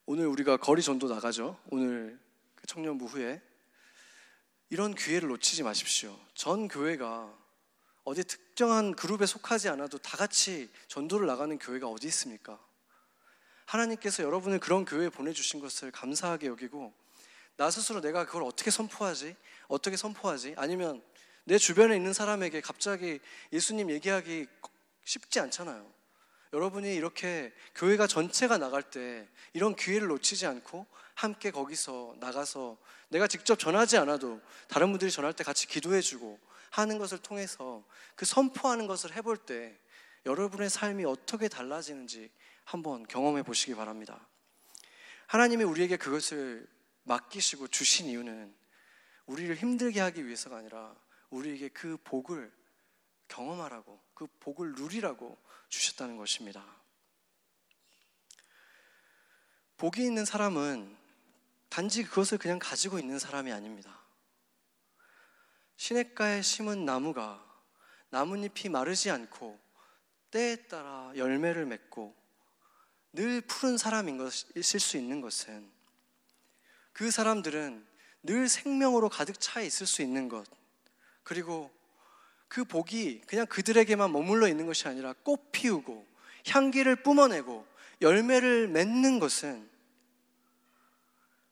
오늘 0.06 0.26
우리가 0.26 0.58
거리 0.58 0.82
전도 0.82 1.08
나가죠. 1.08 1.58
오늘 1.70 2.18
그 2.54 2.66
청년부 2.66 3.06
후에 3.06 3.40
이런 4.68 4.94
기회를 4.94 5.28
놓치지 5.30 5.62
마십시오. 5.62 6.18
전 6.34 6.68
교회가 6.68 7.32
어디 8.04 8.22
특정한 8.22 8.94
그룹에 8.94 9.24
속하지 9.24 9.70
않아도 9.70 9.96
다 9.96 10.18
같이 10.18 10.70
전도를 10.88 11.26
나가는 11.26 11.58
교회가 11.58 11.88
어디 11.88 12.06
있습니까? 12.08 12.60
하나님께서 13.64 14.22
여러분을 14.22 14.58
그런 14.58 14.84
교회에 14.84 15.08
보내주신 15.08 15.60
것을 15.60 15.90
감사하게 15.90 16.48
여기고 16.48 16.92
나 17.56 17.70
스스로 17.70 18.02
내가 18.02 18.26
그걸 18.26 18.42
어떻게 18.42 18.70
선포하지? 18.70 19.36
어떻게 19.68 19.96
선포하지? 19.96 20.54
아니면 20.58 21.02
내 21.44 21.56
주변에 21.56 21.96
있는 21.96 22.12
사람에게 22.12 22.60
갑자기 22.60 23.20
예수님 23.54 23.90
얘기하기 23.90 24.46
쉽지 25.04 25.40
않잖아요. 25.40 25.90
여러분이 26.54 26.94
이렇게 26.94 27.52
교회가 27.74 28.06
전체가 28.06 28.58
나갈 28.58 28.80
때 28.84 29.28
이런 29.54 29.74
기회를 29.74 30.06
놓치지 30.06 30.46
않고 30.46 30.86
함께 31.14 31.50
거기서 31.50 32.14
나가서 32.20 32.78
내가 33.08 33.26
직접 33.26 33.58
전하지 33.58 33.96
않아도 33.98 34.40
다른 34.68 34.90
분들이 34.92 35.10
전할 35.10 35.32
때 35.32 35.42
같이 35.42 35.66
기도해주고 35.66 36.38
하는 36.70 36.98
것을 36.98 37.18
통해서 37.18 37.84
그 38.14 38.24
선포하는 38.24 38.86
것을 38.86 39.14
해볼 39.16 39.36
때 39.36 39.76
여러분의 40.26 40.70
삶이 40.70 41.04
어떻게 41.04 41.48
달라지는지 41.48 42.30
한번 42.64 43.04
경험해 43.04 43.42
보시기 43.42 43.74
바랍니다. 43.74 44.24
하나님이 45.26 45.64
우리에게 45.64 45.96
그것을 45.96 46.68
맡기시고 47.02 47.66
주신 47.68 48.06
이유는 48.06 48.54
우리를 49.26 49.56
힘들게 49.56 50.00
하기 50.00 50.24
위해서가 50.24 50.58
아니라 50.58 50.94
우리에게 51.30 51.68
그 51.70 51.96
복을 52.04 52.52
경험하라고 53.26 54.00
그 54.14 54.28
복을 54.38 54.74
누리라고 54.74 55.36
주셨다는 55.74 56.16
것입니다. 56.16 56.64
복이 59.76 60.04
있는 60.04 60.24
사람은 60.24 60.96
단지 61.68 62.04
그것을 62.04 62.38
그냥 62.38 62.60
가지고 62.60 62.98
있는 62.98 63.18
사람이 63.18 63.50
아닙니다. 63.50 64.00
시냇가에 65.76 66.42
심은 66.42 66.84
나무가 66.84 67.44
나뭇잎이 68.10 68.70
마르지 68.70 69.10
않고 69.10 69.58
때에 70.30 70.56
따라 70.66 71.12
열매를 71.16 71.66
맺고 71.66 72.14
늘 73.12 73.40
푸른 73.40 73.76
사람인 73.76 74.16
것일 74.16 74.80
수 74.80 74.96
있는 74.96 75.20
것은 75.20 75.68
그 76.92 77.10
사람들은 77.10 77.84
늘 78.22 78.48
생명으로 78.48 79.08
가득 79.08 79.40
차 79.40 79.60
있을 79.60 79.86
수 79.86 80.02
있는 80.02 80.28
것 80.28 80.46
그리고 81.24 81.73
그 82.54 82.64
복이 82.64 83.22
그냥 83.26 83.46
그들에게만 83.46 84.12
머물러 84.12 84.46
있는 84.46 84.64
것이 84.64 84.86
아니라 84.86 85.12
꽃 85.24 85.50
피우고 85.50 86.06
향기를 86.46 87.02
뿜어내고 87.02 87.66
열매를 88.00 88.68
맺는 88.68 89.18
것은 89.18 89.68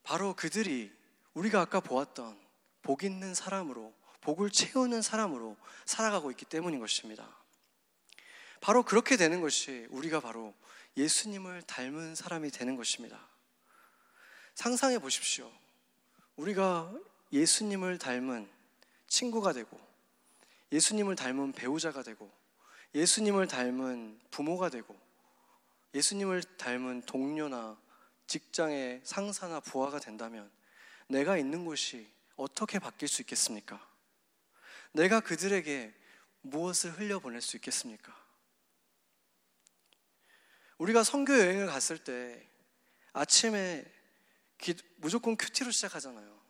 바로 0.04 0.36
그들이 0.36 0.92
우리가 1.34 1.60
아까 1.60 1.80
보았던 1.80 2.38
복 2.82 3.02
있는 3.02 3.34
사람으로 3.34 3.92
복을 4.20 4.50
채우는 4.50 5.02
사람으로 5.02 5.56
살아가고 5.86 6.30
있기 6.30 6.44
때문인 6.44 6.78
것입니다. 6.78 7.28
바로 8.60 8.84
그렇게 8.84 9.16
되는 9.16 9.40
것이 9.40 9.88
우리가 9.90 10.20
바로 10.20 10.54
예수님을 10.96 11.62
닮은 11.62 12.14
사람이 12.14 12.52
되는 12.52 12.76
것입니다. 12.76 13.26
상상해 14.54 15.00
보십시오. 15.00 15.50
우리가 16.36 16.94
예수님을 17.32 17.98
닮은 17.98 18.48
친구가 19.08 19.52
되고, 19.52 19.91
예수님을 20.72 21.16
닮은 21.16 21.52
배우자가 21.52 22.02
되고, 22.02 22.32
예수님을 22.94 23.46
닮은 23.46 24.20
부모가 24.30 24.70
되고, 24.70 24.98
예수님을 25.94 26.42
닮은 26.56 27.02
동료나 27.02 27.78
직장의 28.26 29.02
상사나 29.04 29.60
부하가 29.60 30.00
된다면 30.00 30.50
내가 31.06 31.36
있는 31.36 31.64
곳이 31.66 32.10
어떻게 32.36 32.78
바뀔 32.78 33.08
수 33.08 33.20
있겠습니까? 33.22 33.86
내가 34.92 35.20
그들에게 35.20 35.94
무엇을 36.40 36.98
흘려보낼 36.98 37.40
수 37.42 37.56
있겠습니까? 37.56 38.16
우리가 40.78 41.04
선교 41.04 41.38
여행을 41.38 41.66
갔을 41.66 41.98
때 41.98 42.48
아침에 43.12 43.84
기, 44.58 44.74
무조건 44.96 45.36
큐티로 45.36 45.70
시작하잖아요. 45.70 46.40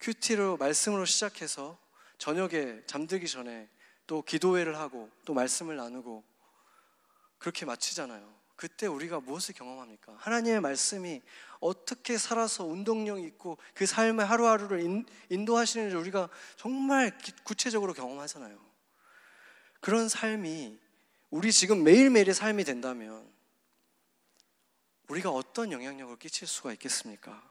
큐티로 0.00 0.56
말씀으로 0.56 1.04
시작해서 1.04 1.78
저녁에 2.20 2.82
잠들기 2.86 3.26
전에 3.26 3.66
또 4.06 4.20
기도회를 4.20 4.76
하고 4.76 5.10
또 5.24 5.32
말씀을 5.32 5.76
나누고 5.76 6.22
그렇게 7.38 7.64
마치잖아요. 7.64 8.40
그때 8.56 8.86
우리가 8.86 9.20
무엇을 9.20 9.54
경험합니까? 9.54 10.14
하나님의 10.18 10.60
말씀이 10.60 11.22
어떻게 11.60 12.18
살아서 12.18 12.66
운동력 12.66 13.20
있고 13.20 13.56
그 13.72 13.86
삶의 13.86 14.26
하루하루를 14.26 15.06
인, 15.30 15.44
도하시는지 15.46 15.96
우리가 15.96 16.28
정말 16.56 17.16
구체적으로 17.42 17.94
경험하잖아요. 17.94 18.60
그런 19.80 20.10
삶이 20.10 20.78
우리 21.30 21.50
지금 21.50 21.82
매일매일의 21.82 22.34
삶이 22.34 22.64
된다면 22.64 23.26
우리가 25.08 25.30
어떤 25.30 25.72
영향력을 25.72 26.18
끼칠 26.18 26.46
수가 26.46 26.74
있겠습니까? 26.74 27.50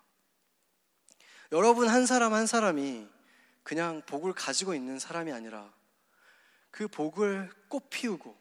여러분 1.54 1.88
한 1.88 2.06
사람 2.06 2.36
한 2.36 2.46
사람이 2.46 3.08
그냥 3.70 4.02
복을 4.08 4.34
가지고 4.34 4.74
있는 4.74 4.98
사람이 4.98 5.32
아니라 5.32 5.72
그 6.72 6.88
복을 6.88 7.52
꽃 7.68 7.92
피우고 7.92 8.36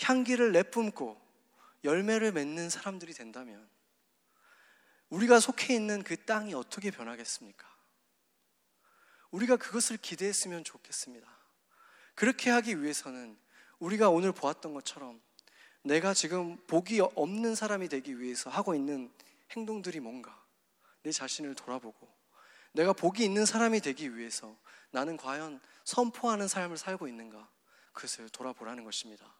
향기를 0.00 0.52
내뿜고 0.52 1.20
열매를 1.82 2.30
맺는 2.30 2.70
사람들이 2.70 3.14
된다면 3.14 3.68
우리가 5.08 5.40
속해 5.40 5.74
있는 5.74 6.04
그 6.04 6.16
땅이 6.24 6.54
어떻게 6.54 6.92
변하겠습니까? 6.92 7.68
우리가 9.32 9.56
그것을 9.56 9.96
기대했으면 9.96 10.62
좋겠습니다. 10.62 11.28
그렇게 12.14 12.50
하기 12.50 12.80
위해서는 12.80 13.36
우리가 13.80 14.08
오늘 14.08 14.30
보았던 14.30 14.72
것처럼 14.72 15.20
내가 15.82 16.14
지금 16.14 16.64
복이 16.68 17.00
없는 17.00 17.56
사람이 17.56 17.88
되기 17.88 18.20
위해서 18.20 18.50
하고 18.50 18.76
있는 18.76 19.12
행동들이 19.50 19.98
뭔가 19.98 20.40
내 21.02 21.10
자신을 21.10 21.56
돌아보고 21.56 22.17
내가 22.72 22.92
복이 22.92 23.24
있는 23.24 23.46
사람이 23.46 23.80
되기 23.80 24.16
위해서 24.16 24.56
나는 24.90 25.16
과연 25.16 25.60
선포하는 25.84 26.48
삶을 26.48 26.76
살고 26.76 27.08
있는가 27.08 27.48
그것을 27.92 28.28
돌아보라는 28.28 28.84
것입니다. 28.84 29.34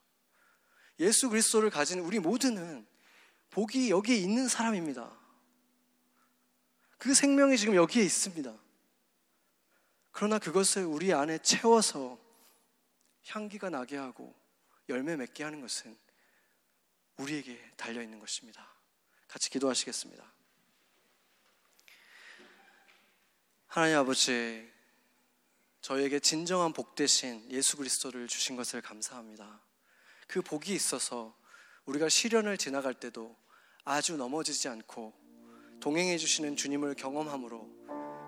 예수 1.00 1.28
그리스도를 1.28 1.70
가진 1.70 2.00
우리 2.00 2.18
모두는 2.18 2.86
복이 3.50 3.90
여기에 3.90 4.16
있는 4.16 4.48
사람입니다. 4.48 5.10
그 6.98 7.14
생명이 7.14 7.56
지금 7.56 7.74
여기에 7.76 8.02
있습니다. 8.02 8.54
그러나 10.10 10.38
그것을 10.38 10.84
우리 10.84 11.12
안에 11.12 11.38
채워서 11.38 12.18
향기가 13.26 13.70
나게 13.70 13.96
하고 13.96 14.34
열매 14.88 15.16
맺게 15.16 15.44
하는 15.44 15.60
것은 15.60 15.96
우리에게 17.18 17.72
달려 17.76 18.02
있는 18.02 18.18
것입니다. 18.18 18.68
같이 19.28 19.50
기도하시겠습니다. 19.50 20.37
하나님 23.78 23.96
아버지, 23.96 24.68
저에게 25.82 26.18
진정한 26.18 26.72
복 26.72 26.96
대신 26.96 27.46
예수 27.52 27.76
그리스도를 27.76 28.26
주신 28.26 28.56
것을 28.56 28.80
감사합니다. 28.80 29.60
그 30.26 30.42
복이 30.42 30.74
있어서 30.74 31.32
우리가 31.86 32.08
시련을 32.08 32.58
지나갈 32.58 32.92
때도 32.92 33.36
아주 33.84 34.16
넘어지지 34.16 34.66
않고 34.66 35.12
동행해 35.78 36.18
주시는 36.18 36.56
주님을 36.56 36.96
경험함으로 36.96 37.68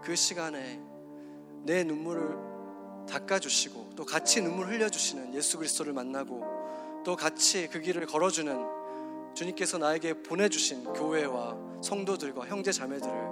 그 0.05 0.15
시간에 0.15 0.79
내 1.65 1.83
눈물을 1.83 3.09
닦아주시고 3.09 3.95
또 3.97 4.07
같이 4.07 4.41
눈물 4.43 4.69
흘려주시는 4.69 5.35
예수 5.35 5.59
그리스도를 5.59 5.93
만나고 5.93 7.03
또 7.05 7.17
같이 7.17 7.67
그 7.67 7.81
길을 7.81 8.07
걸어주는 8.07 9.35
주님께서 9.35 9.79
나에게 9.79 10.23
보내주신 10.23 10.85
교회와 10.93 11.83
성도들과 11.83 12.47
형제 12.47 12.71
자매들을 12.71 13.30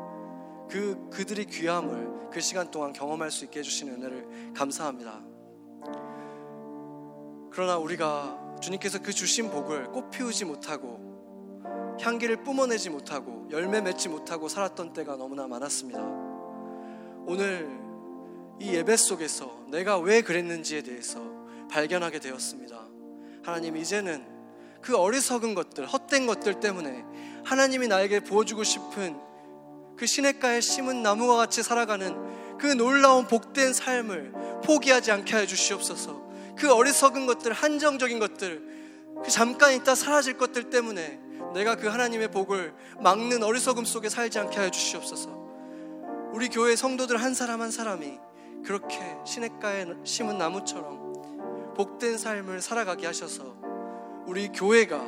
그 0.68 1.08
그들의 1.10 1.46
귀함을 1.46 2.30
그 2.30 2.40
시간 2.40 2.70
동안 2.70 2.92
경험할 2.92 3.30
수 3.30 3.44
있게 3.44 3.60
해주시는 3.60 3.94
은혜를 3.94 4.52
감사합니다. 4.54 5.22
그러나 7.50 7.78
우리가 7.78 8.58
주님께서 8.60 9.00
그 9.00 9.12
주신 9.12 9.50
복을 9.50 9.86
꽃 9.86 10.10
피우지 10.10 10.44
못하고 10.44 11.08
향기를 12.00 12.44
뿜어내지 12.44 12.90
못하고 12.90 13.48
열매 13.50 13.80
맺지 13.80 14.08
못하고 14.08 14.48
살았던 14.48 14.92
때가 14.92 15.16
너무나 15.16 15.46
많았습니다. 15.46 16.00
오늘 17.26 17.68
이 18.60 18.74
예배 18.74 18.96
속에서 18.96 19.64
내가 19.68 19.98
왜 19.98 20.22
그랬는지에 20.22 20.82
대해서 20.82 21.20
발견하게 21.70 22.20
되었습니다. 22.20 22.86
하나님 23.42 23.76
이제는 23.76 24.26
그 24.80 24.96
어리석은 24.96 25.54
것들, 25.54 25.86
헛된 25.86 26.26
것들 26.26 26.60
때문에 26.60 27.04
하나님이 27.44 27.88
나에게 27.88 28.20
보여주고 28.20 28.64
싶은 28.64 29.27
그 29.98 30.06
시냇가에 30.06 30.60
심은 30.60 31.02
나무와 31.02 31.36
같이 31.36 31.62
살아가는 31.62 32.56
그 32.56 32.66
놀라운 32.66 33.26
복된 33.26 33.72
삶을 33.72 34.32
포기하지 34.64 35.10
않게 35.10 35.36
해 35.36 35.46
주시옵소서. 35.46 36.28
그 36.56 36.72
어리석은 36.72 37.26
것들, 37.26 37.52
한정적인 37.52 38.20
것들, 38.20 38.62
그 39.24 39.30
잠깐 39.30 39.74
있다 39.74 39.96
사라질 39.96 40.38
것들 40.38 40.70
때문에 40.70 41.18
내가 41.52 41.74
그 41.74 41.88
하나님의 41.88 42.30
복을 42.30 42.74
막는 43.00 43.42
어리석음 43.42 43.84
속에 43.84 44.08
살지 44.08 44.38
않게 44.38 44.56
하여 44.56 44.70
주시옵소서. 44.70 45.30
우리 46.32 46.48
교회 46.48 46.76
성도들 46.76 47.16
한 47.16 47.34
사람 47.34 47.60
한 47.60 47.72
사람이 47.72 48.18
그렇게 48.64 49.00
시냇가에 49.24 49.86
심은 50.04 50.38
나무처럼 50.38 51.74
복된 51.74 52.18
삶을 52.18 52.60
살아가게 52.60 53.06
하셔서 53.06 53.56
우리 54.26 54.48
교회가 54.48 55.00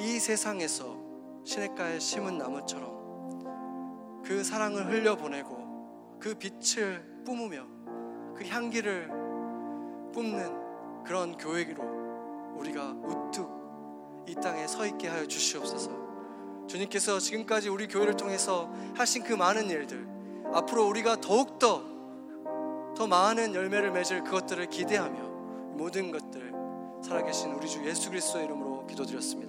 이 0.00 0.18
세상에서 0.18 0.98
시냇가에 1.44 1.98
심은 1.98 2.36
나무처럼 2.36 2.97
그 4.28 4.44
사랑을 4.44 4.92
흘려보내고 4.92 6.18
그 6.20 6.34
빛을 6.34 7.02
뿜으며 7.24 7.64
그 8.36 8.44
향기를 8.46 9.08
뿜는 10.12 11.02
그런 11.02 11.34
교회로 11.38 12.54
우리가 12.58 12.92
우뚝 12.92 14.26
이 14.28 14.34
땅에 14.34 14.66
서 14.66 14.84
있게 14.84 15.08
하여 15.08 15.26
주시옵소서. 15.26 16.66
주님께서 16.66 17.18
지금까지 17.18 17.70
우리 17.70 17.88
교회를 17.88 18.18
통해서 18.18 18.70
하신 18.94 19.22
그 19.22 19.32
많은 19.32 19.70
일들, 19.70 20.06
앞으로 20.52 20.86
우리가 20.88 21.22
더욱더 21.22 21.82
더 22.94 23.06
많은 23.06 23.54
열매를 23.54 23.92
맺을 23.92 24.24
그것들을 24.24 24.66
기대하며 24.66 25.22
모든 25.78 26.12
것들 26.12 26.52
살아계신 27.02 27.52
우리 27.52 27.66
주 27.66 27.82
예수 27.86 28.10
그리스도의 28.10 28.44
이름으로 28.44 28.86
기도드렸습니다. 28.88 29.47